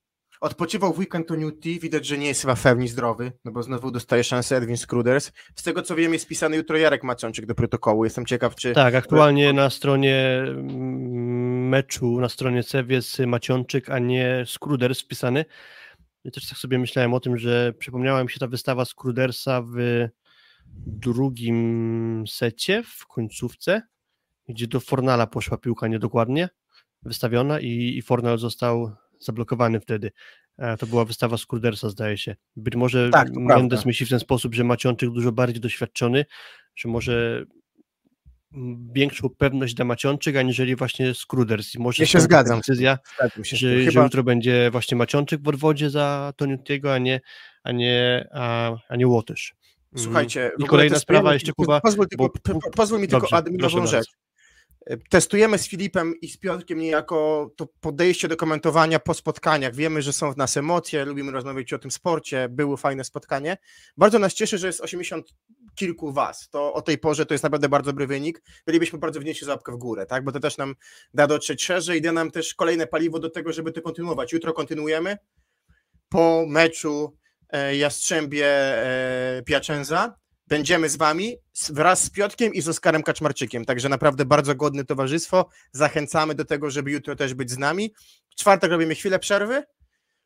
[0.40, 3.62] Odpoczywał w weekend to Newty, widać, że nie jest chyba w pełni zdrowy, no bo
[3.62, 5.32] znowu dostaje szansę Edwin Scruders.
[5.54, 8.72] Z tego co wiem jest pisany jutro Jarek Maczączyk do protokołu, jestem ciekaw czy...
[8.72, 15.44] Tak, aktualnie na stronie mm, meczu, na stronie CEW jest Macionczyk, a nie Skruders wpisany.
[16.24, 20.08] Ja też tak sobie myślałem o tym, że przypomniała mi się ta wystawa Skrudersa w
[20.86, 23.82] drugim secie, w końcówce,
[24.48, 26.48] gdzie do Fornala poszła piłka niedokładnie
[27.02, 28.92] wystawiona i, i Fornal został
[29.24, 30.10] zablokowany wtedy.
[30.58, 32.36] E, To była wystawa Skrudersa, zdaje się.
[32.56, 36.24] Być może Tak, Mendes myśli w ten sposób, że Macionczyk dużo bardziej doświadczony,
[36.76, 37.44] że może
[38.52, 41.74] mm, większą pewność da Macionczyk, aniżeli właśnie Skruders.
[41.74, 42.58] I może Ja się zgadzam.
[42.58, 46.94] decyzja, Zgadzam się, że, że że chyba jutro będzie właśnie Macionczyk w odwodzie za Toniutiego,
[46.94, 47.20] a nie,
[47.64, 49.54] a nie, a, a nie Łotysz.
[49.92, 50.04] Mm.
[50.04, 54.06] Słuchajcie, I kolejna sprawa jeszcze, Kuba, Pozwól, tylko, bo- pozwól mi tylko Dobrze, adminową rzecz.
[55.10, 59.74] Testujemy z Filipem i z Piotrkiem niejako to podejście do komentowania po spotkaniach.
[59.74, 63.56] Wiemy, że są w nas emocje, lubimy rozmawiać o tym sporcie, było fajne spotkanie.
[63.96, 65.34] Bardzo nas cieszy, że jest 80
[65.74, 66.48] kilku was.
[66.48, 68.42] To o tej porze to jest naprawdę bardzo dobry wynik.
[68.66, 70.24] Bylibyśmy bardzo wnieśli łapkę w górę, tak?
[70.24, 70.74] bo to też nam
[71.14, 74.32] da dotrzeć szerzej i da nam też kolejne paliwo do tego, żeby to kontynuować.
[74.32, 75.18] Jutro kontynuujemy
[76.08, 77.16] po meczu
[77.50, 80.23] e, Jastrzębie e, Piacenza.
[80.46, 81.36] Będziemy z wami
[81.70, 83.64] wraz z Piotkiem i z Oskarem Kaczmarczykiem.
[83.64, 85.48] Także naprawdę bardzo godne towarzystwo.
[85.72, 87.94] Zachęcamy do tego, żeby jutro też być z nami.
[88.30, 89.62] W czwartek robimy chwilę przerwy,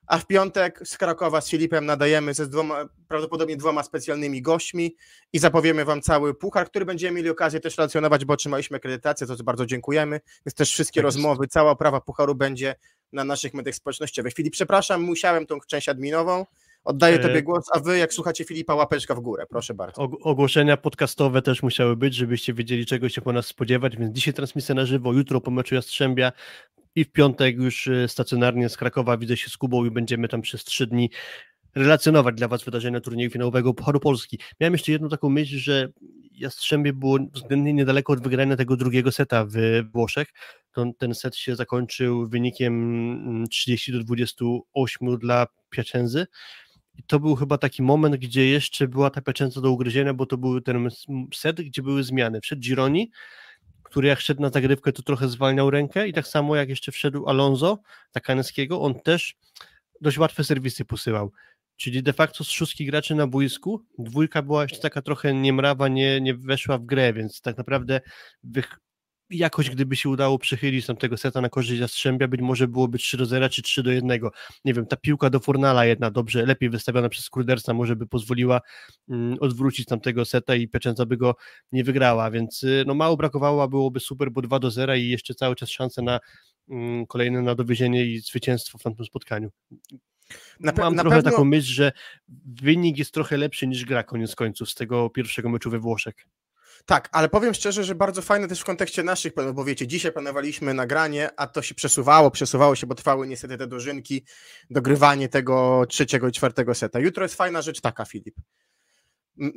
[0.07, 4.97] a w piątek z Krakowa z Filipem nadajemy ze z dwoma, prawdopodobnie dwoma specjalnymi gośćmi
[5.33, 9.37] i zapowiemy wam cały puchar, który będziemy mieli okazję też relacjonować, bo otrzymaliśmy akredytację, za
[9.37, 10.21] co bardzo dziękujemy.
[10.47, 12.75] Więc też wszystkie Tak rozmowy, cała oprawa pucharu będzie
[13.13, 14.35] na naszych mediach społecznościowych.
[14.35, 16.47] Filip, przepraszam, musiałem tą część adminową.
[16.89, 20.03] Oddaję E, tobie głos, a wy jak słuchacie Filipa, łapeczka w górę, proszę bardzo.
[20.03, 24.35] Og- ogłoszenia podcastowe też musiały być, żebyście wiedzieli, czego się po nas spodziewać, więc dzisiaj
[24.35, 26.33] transmisja na żywo, jutro po meczu Jastrzębia
[26.95, 30.43] i w piątek już e, stacjonarnie z Krakowa widzę się z Kubą i będziemy tam
[30.43, 31.11] przez trzy dni
[31.75, 34.39] relacjonować dla Was wydarzenia turnieju finałowego Pucharu Polski.
[34.61, 35.89] Miałem jeszcze jedną taką myśl, że
[36.33, 39.53] Jastrzębie było względnie niedaleko od wygrania tego drugiego seta w
[39.93, 40.29] Włoszech.
[40.99, 46.27] Ten set się zakończył wynikiem 30 do 28 dla Piacenzy.
[46.99, 50.39] I to był chyba taki moment, gdzie jeszcze była ta Piacenza do ugryzienia, bo to
[50.39, 50.89] był ten
[51.35, 52.41] set, gdzie były zmiany.
[52.41, 53.11] Wszedł Gironi,
[53.83, 57.29] który jak szedł na zagrywkę, to trochę zwalniał rękę i tak samo jak jeszcze wszedł
[57.29, 57.79] Alonso
[58.13, 59.37] Takaneckiego, on też
[60.01, 61.33] dość łatwe serwisy posyłał.
[61.77, 66.21] Czyli de facto z szóstki graczy na boisku, dwójka była jeszcze taka trochę niemrawa, nie,
[66.21, 68.01] nie weszła w grę, więc tak naprawdę
[69.31, 73.27] jakoś gdyby się udało przychylić tamtego seta na korzyść Jastrzębia, być może byłoby 3 do
[73.27, 74.21] 0 czy 3 do 1.
[74.65, 78.61] Nie wiem, ta piłka do Fornala jedna dobrze, lepiej wystawiona przez Krudersa może by pozwoliła
[79.09, 81.37] mm, odwrócić tamtego seta i Pieczęca by go
[81.73, 85.09] nie wygrała, więc y, no mało brakowało, a byłoby super, bo 2 do 0 i
[85.09, 86.21] jeszcze cały czas szanse na
[86.69, 89.51] mm, kolejne na dowiezienie i zwycięstwo w tamtym spotkaniu.
[90.61, 91.31] Na Mam na trochę pewno...
[91.31, 91.93] taką myśl, że
[92.63, 96.15] wynik jest trochę lepszy niż gra koniec końców z tego pierwszego meczu we Włoszech.
[96.87, 100.13] Tak, ale powiem szczerze, że bardzo fajne też w kontekście naszych planów, bo wiecie, dzisiaj
[100.13, 104.25] planowaliśmy nagranie, a to się przesuwało, przesuwało się, bo trwały niestety te dożynki,
[104.71, 107.01] dogrywanie tego trzeciego i czwartego seta.
[107.01, 108.35] Jutro jest fajna rzecz taka, Filip.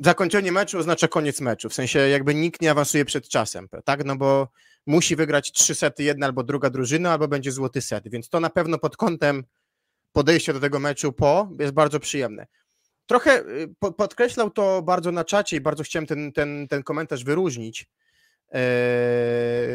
[0.00, 4.04] Zakończenie meczu oznacza koniec meczu, w sensie jakby nikt nie awansuje przed czasem, tak?
[4.04, 4.48] No bo
[4.86, 8.50] musi wygrać trzy sety jedna albo druga drużyna, albo będzie złoty set, więc to na
[8.50, 9.44] pewno pod kątem
[10.12, 12.46] podejścia do tego meczu po jest bardzo przyjemne.
[13.06, 17.86] Trochę y, podkreślał to bardzo na czacie i bardzo chciałem ten, ten, ten komentarz wyróżnić.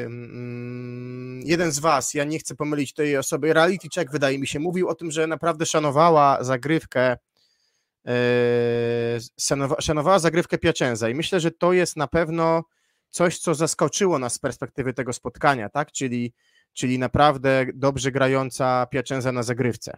[0.05, 4.59] Mm, jeden z Was, ja nie chcę pomylić tej osoby, Reality Check wydaje mi się,
[4.59, 7.17] mówił o tym, że naprawdę szanowała zagrywkę
[9.79, 12.63] szanowała zagrywkę Piacenza i myślę, że to jest na pewno
[13.09, 15.91] coś, co zaskoczyło nas z perspektywy tego spotkania, tak?
[15.91, 16.33] Czyli,
[16.73, 19.97] czyli naprawdę dobrze grająca Piacenza na zagrywce.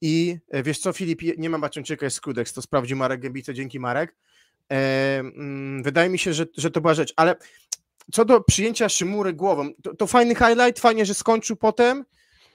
[0.00, 3.80] I e, wiesz co, Filip, nie ma Baciączyka, jest Skudex, to sprawdził Marek Gębico, dzięki
[3.80, 4.16] Marek.
[4.72, 7.36] E, mm, wydaje mi się, że, że to była rzecz, ale
[8.12, 12.04] co do przyjęcia Szymury głową, to, to, fajny highlight, fajnie, że skończył potem,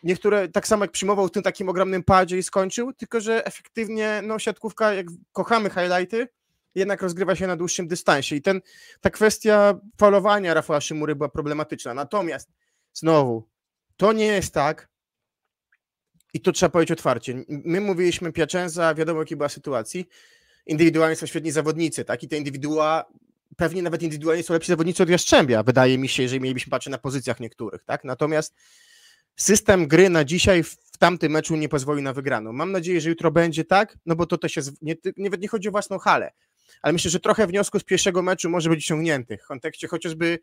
[0.04, 4.22] niektóre, tak samo jak przyjmował w tym takim ogromnym padzie i skończył, tylko że efektywnie,
[4.24, 6.28] no siatkówka, jak kochamy highlighty,
[6.76, 8.36] jednak rozgrywa się na dłuższym dystansie.
[8.36, 8.62] I ten,
[9.02, 12.50] ta kwestia falowania Rafała Szymury była problematyczna, natomiast
[12.94, 13.48] znowu,
[13.98, 14.91] to nie jest tak,
[16.34, 17.44] i to trzeba powiedzieć otwarcie.
[17.48, 20.10] My mówiliśmy Piacenza, wiadomo jakiej była sytuacji.
[20.66, 22.24] Indywidualnie są świetni zawodnicy, tak?
[22.24, 23.06] I te indywidua,
[23.58, 26.98] pewnie nawet indywidualnie są lepsi zawodnicy od Jastrzębia, wydaje mi się, jeżeli mielibyśmy patrzeć na
[26.98, 28.04] pozycjach niektórych, tak?
[28.04, 28.56] Natomiast
[29.36, 32.54] system gry na dzisiaj w tamtym meczu nie pozwoli na wygraną.
[32.54, 35.68] Mam nadzieję, że jutro będzie tak, no bo to też jest, nie, nie, nie chodzi
[35.68, 36.32] o własną halę,
[36.82, 40.40] ale myślę, że trochę wniosków z pierwszego meczu może być osiągniętych w kontekście chociażby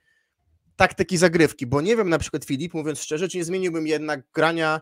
[0.77, 4.81] taktyki zagrywki, bo nie wiem na przykład Filip, mówiąc szczerze, czy nie zmieniłbym jednak grania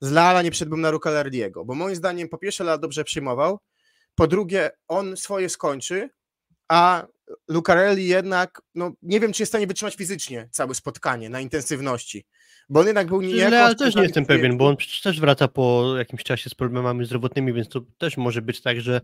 [0.00, 3.58] z Lala nie przedłbym na Rukalerdiego, bo moim zdaniem po pierwsze Lala dobrze przyjmował,
[4.14, 6.10] po drugie on swoje skończy,
[6.68, 7.06] a
[7.48, 12.24] Lucarelli jednak, no nie wiem, czy jest w stanie wytrzymać fizycznie całe spotkanie na intensywności,
[12.68, 13.56] bo on jednak był niejako...
[13.56, 17.06] Ale też nie jestem pewien, bo on przecież też wraca po jakimś czasie z problemami
[17.06, 19.00] zdrowotnymi, więc to też może być tak, że,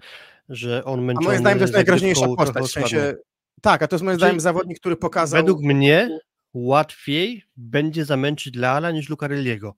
[0.49, 1.27] że on męczony...
[1.27, 3.15] A moim zdaniem to jest najgroźniejsza postać, w sensie...
[3.63, 5.43] Tak, a to jest moim zdaniem zawodnik, który pokazał...
[5.43, 6.19] Według mnie
[6.55, 9.75] łatwiej będzie zamęczyć Leala niż Lucarelliego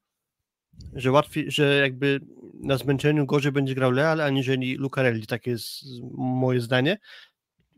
[0.92, 2.20] że łatwiej, że jakby
[2.54, 5.82] na zmęczeniu gorzej będzie grał Leal, aniżeli Lucarelli, takie jest
[6.14, 6.98] moje zdanie.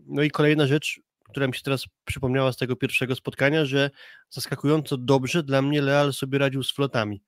[0.07, 3.90] No i kolejna rzecz, która mi się teraz przypomniała z tego pierwszego spotkania, że
[4.30, 7.22] zaskakująco dobrze dla mnie Leal sobie radził z flotami,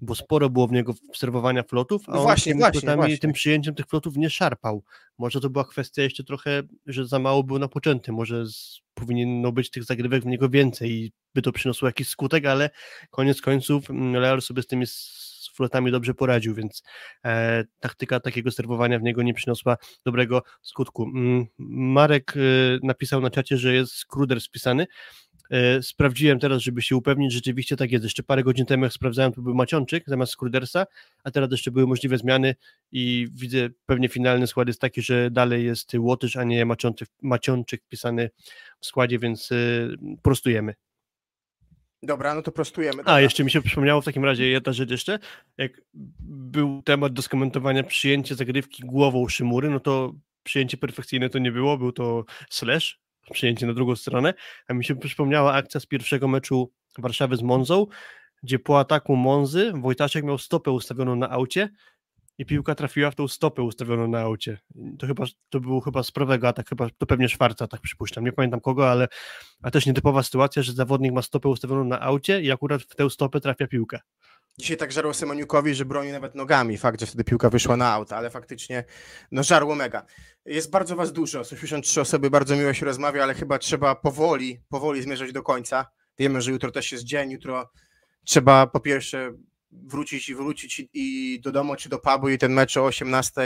[0.00, 3.18] bo sporo było w niego obserwowania flotów, a no właśnie, on właśnie, flotami właśnie.
[3.18, 4.84] tym przyjęciem tych flotów nie szarpał.
[5.18, 9.70] Może to była kwestia jeszcze trochę, że za mało był napoczęty, może z, powinno być
[9.70, 12.70] tych zagrywek w niego więcej i by to przyniosło jakiś skutek, ale
[13.10, 14.86] koniec końców mm, Leal sobie z tymi
[15.58, 16.82] flotami dobrze poradził, więc
[17.24, 21.02] e, taktyka takiego serwowania w niego nie przyniosła dobrego skutku.
[21.02, 22.40] Mm, Marek e,
[22.82, 24.86] napisał na czacie, że jest Kruder spisany.
[25.50, 28.04] E, sprawdziłem teraz, żeby się upewnić, rzeczywiście tak jest.
[28.04, 30.86] Jeszcze parę godzin temu, jak sprawdzałem, to był Macionczyk zamiast Krudersa,
[31.24, 32.54] a teraz jeszcze były możliwe zmiany
[32.92, 37.84] i widzę pewnie finalny skład jest taki, że dalej jest Łotysz, a nie Macionczyk, Macionczyk
[37.84, 38.30] wpisany
[38.80, 39.56] w składzie, więc e,
[40.22, 40.74] prostujemy.
[42.02, 42.96] Dobra, no to prostujemy.
[42.96, 43.12] Dobra.
[43.12, 45.18] A, jeszcze mi się przypomniało w takim razie jedna rzecz jeszcze.
[45.56, 45.80] Jak
[46.20, 51.78] był temat do skomentowania przyjęcie zagrywki głową Szymury, no to przyjęcie perfekcyjne to nie było,
[51.78, 53.00] był to slash,
[53.32, 54.34] przyjęcie na drugą stronę.
[54.68, 57.86] A mi się przypomniała akcja z pierwszego meczu Warszawy z Monzą,
[58.42, 61.70] gdzie po ataku Monzy Wojtaszek miał stopę ustawioną na aucie
[62.38, 64.58] i piłka trafiła w tą stopę ustawioną na aucie.
[64.98, 68.32] To chyba, to był chyba z prawego atak, chyba to pewnie Szwarca, tak przypuszczam, nie
[68.32, 69.08] pamiętam kogo, ale
[69.62, 73.10] a też nietypowa sytuacja, że zawodnik ma stopę ustawioną na aucie i akurat w tę
[73.10, 74.00] stopę trafia piłka.
[74.58, 76.78] Dzisiaj tak żarło Semoniukowi, że broni nawet nogami.
[76.78, 78.84] Fakt, że wtedy piłka wyszła na auto, ale faktycznie
[79.32, 80.06] no żarło mega.
[80.44, 85.02] Jest bardzo was dużo, 163 osoby, bardzo miło się rozmawia, ale chyba trzeba powoli, powoli
[85.02, 85.86] zmierzać do końca.
[86.18, 87.70] Wiemy, że jutro też jest dzień, jutro
[88.24, 89.32] trzeba po pierwsze
[89.70, 93.40] wrócić i wrócić i, do domu czy do pubu i ten mecz o 18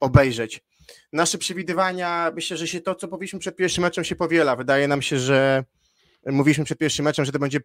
[0.00, 0.64] obejrzeć.
[1.12, 4.56] Nasze przewidywania, myślę, że się to, co powiedzieliśmy przed pierwszym meczem się powiela.
[4.56, 5.64] Wydaje nam się, że
[6.26, 7.60] mówiliśmy przed pierwszym meczem, że to będzie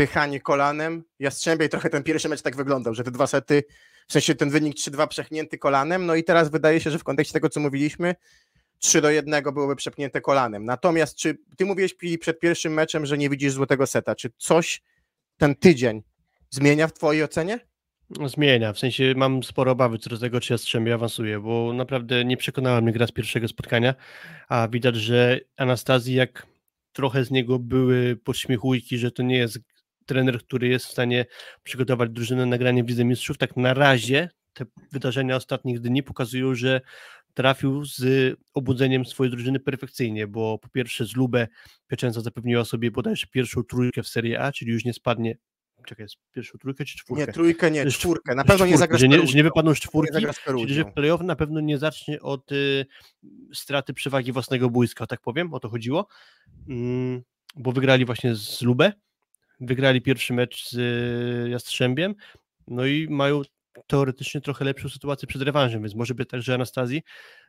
[0.00, 1.04] przepychanie kolanem.
[1.18, 3.62] Jastrzębie i trochę ten pierwszy mecz tak wyglądał, że te dwa sety,
[4.08, 7.32] w sensie ten wynik 3-2 przechnięty kolanem, no i teraz wydaje się, że w kontekście
[7.32, 8.14] tego, co mówiliśmy,
[8.78, 10.64] 3 do 1 byłoby przepchnięte kolanem.
[10.64, 14.14] Natomiast czy ty mówiłeś Pili przed pierwszym meczem, że nie widzisz złotego seta?
[14.14, 14.82] Czy coś
[15.36, 16.02] ten tydzień
[16.50, 17.58] zmienia w twojej ocenie?
[18.10, 22.24] No, zmienia, w sensie mam sporo obawy co do tego, czy Jastrzębie awansuje, bo naprawdę
[22.24, 23.94] nie przekonała mnie gra z pierwszego spotkania,
[24.48, 26.46] a widać, że Anastazji jak
[26.92, 29.58] trochę z niego były podśmiechujki, że to nie jest
[30.10, 31.26] trener, który jest w stanie
[31.62, 36.54] przygotować drużynę na granie w Lidze Mistrzów, tak na razie te wydarzenia ostatnich dni pokazują,
[36.54, 36.80] że
[37.34, 38.02] trafił z
[38.54, 41.48] obudzeniem swojej drużyny perfekcyjnie, bo po pierwsze z Lubę
[41.86, 45.36] Pieczęca zapewniła sobie bodajże pierwszą trójkę w Serie A, czyli już nie spadnie.
[45.86, 47.26] Czekaj, jest pierwszą trójkę czy czwórkę?
[47.26, 48.34] Nie, trójkę nie, czwórkę.
[48.34, 50.84] Na pewno nie zagra że nie, że nie wypadną z Nie czwórki, z czyli że
[50.84, 52.86] w playoff na pewno nie zacznie od y,
[53.54, 56.06] straty przewagi własnego boiska, tak powiem, o to chodziło,
[56.68, 57.22] mm,
[57.56, 58.92] bo wygrali właśnie z Lubę,
[59.60, 62.14] wygrali pierwszy mecz z y, Jastrzębiem,
[62.66, 63.42] no i mają
[63.86, 67.02] teoretycznie trochę lepszą sytuację przed rewanżem, więc może być tak, że Anastazji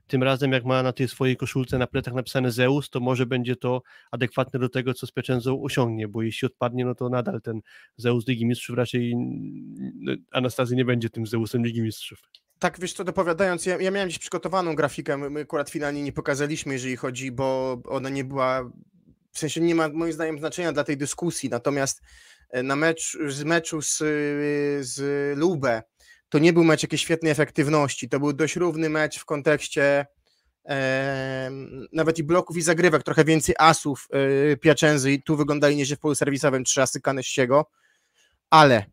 [0.07, 3.55] tym razem jak ma na tej swojej koszulce na plecach napisane Zeus, to może będzie
[3.55, 3.81] to
[4.11, 7.61] adekwatne do tego, co z Pieczędzą osiągnie, bo jeśli odpadnie, no to nadal ten
[7.97, 9.13] Zeus Ligi Mistrzów raczej
[10.31, 12.19] Anastazji nie będzie tym Zeusem Ligi Mistrzów.
[12.59, 16.11] Tak, wiesz co, dopowiadając, ja, ja miałem gdzieś przygotowaną grafikę, my, my akurat finalnie nie
[16.11, 18.71] pokazaliśmy, jeżeli chodzi, bo ona nie była,
[19.31, 22.01] w sensie nie ma moim zdaniem znaczenia dla tej dyskusji, natomiast
[22.49, 23.97] e, na mecz, z meczu z,
[24.85, 24.99] z
[25.37, 25.81] Lubę
[26.31, 30.05] to nie był mecz jakiejś świetnej efektywności, to był dość równy mecz w kontekście
[30.65, 31.51] e,
[31.93, 34.07] nawet i bloków i zagrywek, trochę więcej asów
[34.51, 37.65] e, Piacenzy i tu wyglądali nieźle w polu serwisowym, trzy asy Kanessiego,
[38.49, 38.85] ale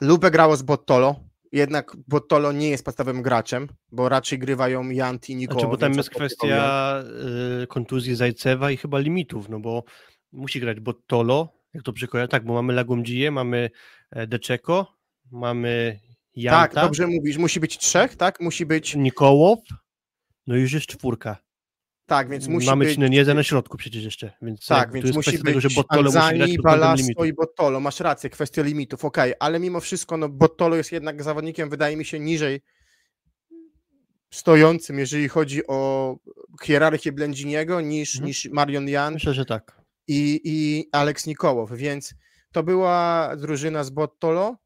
[0.00, 1.20] Lubę grało z Bottolo,
[1.54, 5.60] jednak Bottolo nie jest podstawowym graczem, bo raczej grywają Janti i Nikoło.
[5.60, 7.02] Znaczy, bo tam jest kwestia
[7.62, 9.84] y, kontuzji Zajcewa i chyba limitów, no bo
[10.32, 13.70] musi grać Bottolo, jak to przekroja, tak, bo mamy Lagomdziję, mamy
[14.10, 14.94] e, Deczeko,
[15.30, 16.00] mamy
[16.34, 18.40] Janta, Tak, dobrze mówisz, musi być trzech, tak?
[18.40, 19.58] Musi być, Nikołow,
[20.46, 21.36] no już jest czwórka.
[22.06, 22.94] Tak, więc musi mamy być...
[22.94, 26.06] Cineniezę na środku przecież jeszcze, więc Tak, więc jest musi kwestia tego, być że Bottolo
[26.06, 27.80] Anzani, Balasto i Bottolo.
[27.80, 32.04] Masz rację, kwestia limitów, okej, ale mimo wszystko no, Bottolo jest jednak zawodnikiem, wydaje mi
[32.04, 32.60] się, niżej
[34.30, 36.16] stojącym, jeżeli chodzi o
[36.62, 38.26] hierarchię Blędziniego niż, Mhm.
[38.26, 39.80] niż Marion Jan Myślę, że tak.
[40.08, 42.14] i, i Aleks Nikołow, więc
[42.52, 44.56] to była drużyna z Bottolo,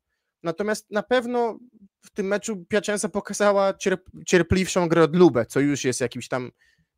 [0.43, 1.59] natomiast na pewno
[2.01, 6.51] w tym meczu Piacenza pokazała cierp, cierpliwszą grę od Lubę, co już jest jakimś tam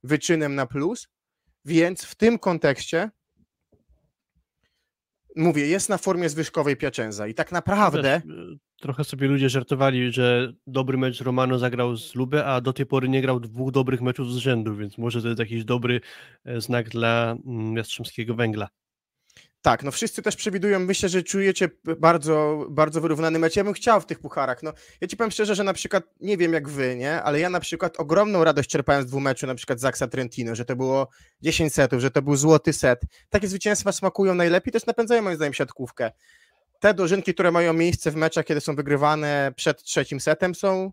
[0.02, 1.08] wyczynem na plus,
[1.64, 3.10] więc w tym kontekście
[5.36, 10.52] mówię, jest na formie zwyżkowej Piacenza i tak naprawdę y, trochę sobie ludzie żartowali, że
[10.66, 14.32] dobry mecz Romano zagrał z Lubę, a do tej pory nie grał dwóch dobrych meczów
[14.32, 16.00] z rzędu, więc może to jest jakiś dobry
[16.44, 18.68] e, znak dla mm, Jastrzębskiego Węgla.
[19.62, 23.56] Tak, no wszyscy też przewidują, myślę, że czujecie bardzo, bardzo wyrównany mecz.
[23.56, 24.62] Ja bym chciał w tych pucharach.
[24.62, 27.50] No, ja ci powiem szczerze, że na przykład, nie wiem jak wy, nie, ale ja
[27.50, 31.08] na przykład ogromną radość czerpałem z dwóch meczu, na przykład Zaksa Trentino, że to było
[31.42, 33.00] 10 setów, że to był złoty set.
[33.30, 36.10] Takie zwycięstwa smakują najlepiej, też napędzają moim zdaniem siatkówkę.
[36.80, 40.92] Te dożynki, które mają miejsce w meczach, kiedy są wygrywane przed trzecim setem są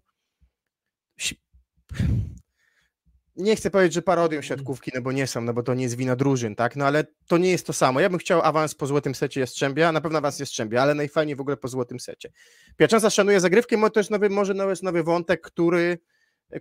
[3.38, 5.98] nie chcę powiedzieć, że parodią siatkówki, no bo nie są, no bo to nie jest
[5.98, 6.76] wina drużyn, tak?
[6.76, 8.00] No ale to nie jest to samo.
[8.00, 11.42] Ja bym chciał awans po złotym secie Jastrzębia, na pewno awans Jastrzębia, ale najfajniej w
[11.42, 12.32] ogóle po złotym secie.
[12.78, 16.00] Piacenza szanuje zagrywkę, może to jest nowy, może jest nowy wątek, który,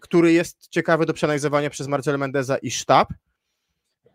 [0.00, 3.12] który jest ciekawy do przeanalizowania przez Marcelo Mendeza i sztab,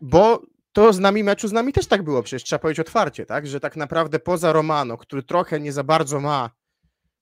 [0.00, 0.42] bo
[0.72, 3.46] to z nami meczu, z nami też tak było, przecież trzeba powiedzieć otwarcie, tak?
[3.46, 6.50] Że tak naprawdę poza Romano, który trochę nie za bardzo ma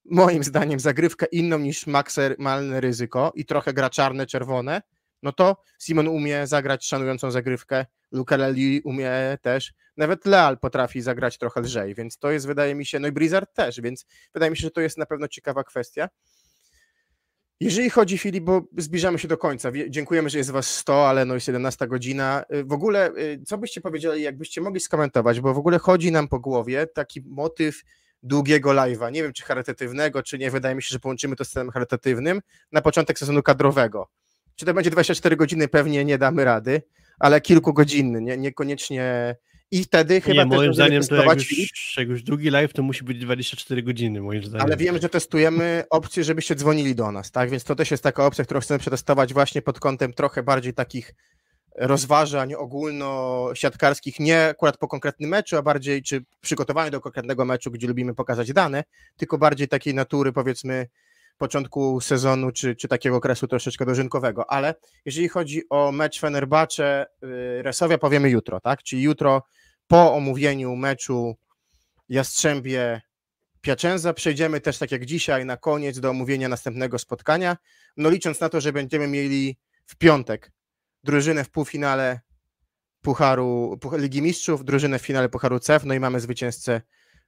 [0.04, 4.82] moim zdaniem zagrywkę inną niż maksymalne ryzyko i trochę gra czarne, czerwone,
[5.22, 11.60] no to Simon umie zagrać szanującą zagrywkę, Lukeleli umie też, nawet Leal potrafi zagrać trochę
[11.60, 14.60] lżej, więc to jest wydaje mi się, no i Blizzard też, więc wydaje mi się,
[14.60, 16.08] że to jest na pewno ciekawa kwestia.
[17.60, 21.34] Jeżeli chodzi, Filip, bo zbliżamy się do końca, dziękujemy, że jest was 100, ale no
[21.34, 22.44] jest 11 godzina.
[22.54, 26.28] Y, W ogóle, y, co byście powiedzieli, jakbyście mogli skomentować, bo w ogóle chodzi nam
[26.28, 27.82] po głowie taki motyw
[28.22, 31.48] długiego live'a, nie wiem czy charytatywnego, czy nie, wydaje mi się, że połączymy to z
[31.48, 32.40] systemem charytatywnym,
[32.72, 34.08] na początek sezonu kadrowego.
[34.60, 36.82] Czy to będzie 24 godziny, pewnie nie damy rady,
[37.18, 39.36] ale kilkugodzinny, nie, niekoniecznie
[39.70, 42.82] I wtedy chyba Nie, też moim zdaniem to jak już, jak już drugi live, to
[42.82, 44.66] musi być 24 godziny, moim zdaniem.
[44.66, 47.50] ale wiem, że testujemy opcję, żebyście dzwonili do nas, tak?
[47.50, 51.14] Więc to też jest taka opcja, którą chcemy przetestować właśnie pod kątem trochę bardziej takich
[51.76, 57.88] rozważań ogólnosiatkarskich, nie akurat po konkretnym meczu, a bardziej czy przygotowaniu do konkretnego meczu, gdzie
[57.88, 58.84] lubimy pokazać dane,
[59.16, 60.86] tylko bardziej takiej natury powiedzmy
[61.40, 64.74] początku sezonu, czy, czy takiego okresu troszeczkę dożynkowego, ale
[65.04, 68.82] jeżeli chodzi o mecz Fenerbahce, y, Resowia powiemy jutro, tak?
[68.82, 69.42] Czyli jutro
[69.86, 71.36] po omówieniu meczu
[72.08, 73.00] Jastrzębie
[73.60, 77.56] Piacenza przejdziemy też tak jak dzisiaj na koniec do omówienia następnego spotkania,
[77.96, 80.52] no licząc na to, że będziemy mieli w piątek
[81.04, 82.20] drużynę w półfinale
[83.00, 86.80] Pucharu Puch- Ligi Mistrzów, drużynę w finale Pucharu CEF, no i mamy zwycięzcę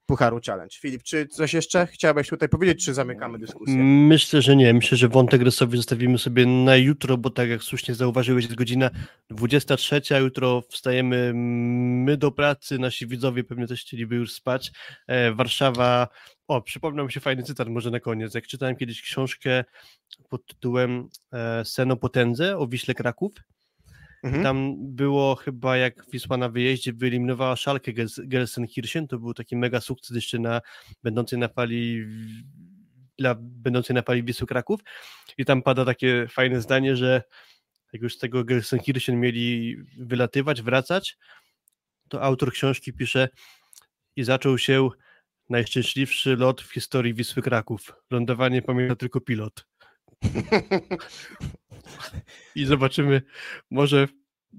[0.07, 0.77] Pucharu Challenge.
[0.81, 3.75] Filip, czy coś jeszcze chciałbyś tutaj powiedzieć, czy zamykamy dyskusję?
[3.85, 4.75] Myślę, że nie.
[4.75, 8.91] Myślę, że wątek rysowy zostawimy sobie na jutro, bo tak jak słusznie zauważyłeś, jest godzina
[9.31, 10.01] 23.
[10.21, 14.73] Jutro wstajemy my do pracy, nasi widzowie pewnie też chcieliby już spać.
[15.07, 16.09] E, Warszawa.
[16.49, 18.35] O, przypomniał mi się fajny cytat może na koniec.
[18.35, 19.65] Jak czytałem kiedyś książkę
[20.29, 23.33] pod tytułem e, Sen o potędze o Wiśle Kraków,
[24.23, 24.43] Mhm.
[24.43, 29.81] Tam było chyba jak Wisła na wyjeździe wyeliminowała Szalkę Gels- Gelsenkirchen, to był taki mega
[29.81, 30.61] sukces jeszcze na
[31.03, 32.07] będącej na fali
[33.19, 34.81] dla będącej na fali Wisły Kraków
[35.39, 37.23] i tam pada takie fajne zdanie, że
[37.93, 41.19] jak już z tego Gelsenkirchen mieli wylatywać, wracać,
[42.09, 43.29] to autor książki pisze
[44.17, 44.89] i zaczął się
[45.49, 47.93] najszczęśliwszy lot w historii Wisły Kraków.
[48.11, 49.67] Lądowanie pamięta tylko pilot.
[52.55, 53.23] I zobaczymy,
[53.71, 54.09] może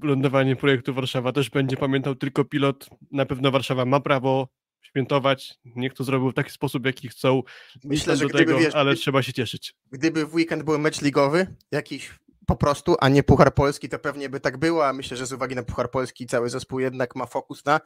[0.03, 2.89] lądowanie projektu Warszawa też będzie pamiętał tylko pilot.
[3.11, 4.47] Na pewno Warszawa ma prawo
[4.81, 5.53] świętować.
[5.65, 7.43] Niech to zrobił w taki sposób, jaki chcą.
[7.83, 9.75] Myślę, że do gdyby, tego, wiesz, ale trzeba się cieszyć.
[9.91, 12.11] gdyby w weekend był mecz ligowy, jakiś
[12.45, 15.33] po prostu, a nie Puchar Polski, to pewnie by tak było, a myślę, że z
[15.33, 17.81] uwagi na Puchar Polski cały zespół jednak ma fokus na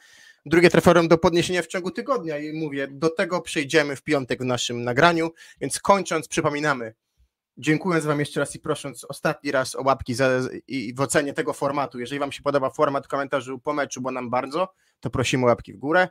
[0.45, 4.45] drugie trofeum do podniesienia w ciągu tygodnia i mówię, do tego przejdziemy w piątek w
[4.45, 5.31] naszym nagraniu,
[5.61, 6.93] więc kończąc przypominamy,
[7.57, 10.29] dziękując wam jeszcze raz i prosząc ostatni raz o łapki za,
[10.67, 14.29] i w ocenie tego formatu, jeżeli wam się podoba format komentarzu po meczu, bo nam
[14.29, 16.07] bardzo, to prosimy o łapki w górę.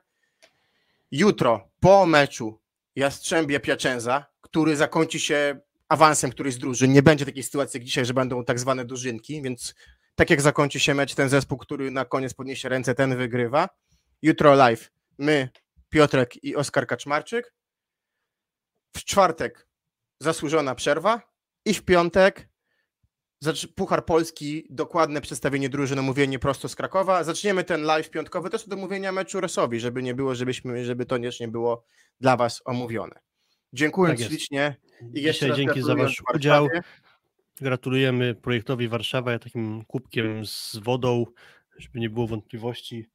[1.10, 2.60] Jutro po meczu
[2.96, 6.92] Jastrzębie Piacenza, który zakończy się awansem któryś z drużyn.
[6.92, 9.74] Nie będzie takiej sytuacji jak dzisiaj, że będą tak zwane dożynki, więc
[10.14, 13.68] tak jak zakończy się mecz, ten zespół, który na koniec podniesie ręce, ten wygrywa.
[14.22, 15.48] Jutro live my,
[15.88, 17.54] Piotrek i Oskar Kaczmarczyk.
[18.96, 19.68] W czwartek
[20.20, 21.35] zasłużona przerwa
[21.66, 22.48] i w piątek
[23.74, 27.24] Puchar Polski, dokładne przedstawienie drużyn, omówienie prosto z Krakowa.
[27.24, 31.18] Zaczniemy ten live piątkowy też od omówienia meczu Resowi, żeby nie było, żebyśmy, żeby to
[31.18, 31.84] nie było
[32.20, 33.20] dla Was omówione.
[33.72, 34.76] Dziękuję Tak ślicznie.
[35.14, 36.68] I jeszcze Dzisiaj dzięki za Wasz udział.
[37.60, 41.24] Gratulujemy projektowi Warszawa takim kubkiem z wodą,
[41.78, 43.10] żeby nie było wątpliwości.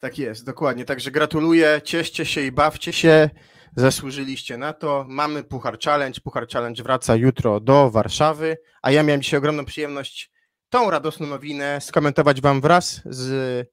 [0.00, 0.84] Tak jest, dokładnie.
[0.84, 3.30] Także gratuluję, cieszcie się i bawcie się.
[3.76, 5.06] Zasłużyliście na to.
[5.08, 6.20] Mamy Puchar Challenge.
[6.20, 10.30] Puchar Challenge wraca jutro do Warszawy, a ja miałem dzisiaj ogromną przyjemność
[10.68, 13.68] tą radosną nowinę skomentować Wam wraz z.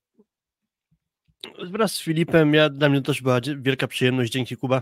[1.72, 4.32] Wraz z Filipem, ja, dla mnie też była wielka przyjemność.
[4.32, 4.82] Dzięki Kuba.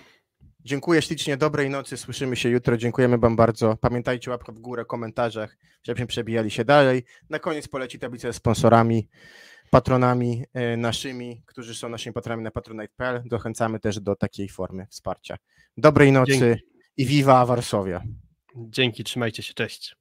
[0.59, 1.97] Dziękuję ślicznie, dobrej nocy.
[1.97, 2.77] Słyszymy się jutro.
[2.77, 3.77] Dziękujemy Wam bardzo.
[3.81, 7.03] Pamiętajcie łapkę w górę, komentarzach, żebyśmy przebijali się dalej.
[7.29, 9.07] Na koniec poleci tablica ze sponsorami,
[9.69, 13.23] patronami e, naszymi, którzy są naszymi patronami na patronite.pl.
[13.31, 15.37] Zachęcamy też do takiej formy wsparcia.
[15.77, 16.63] Dobrej nocy Dzięki.
[16.97, 18.03] i viva Warszawia.
[18.55, 19.98] Dzięki, trzymajcie się, cześć.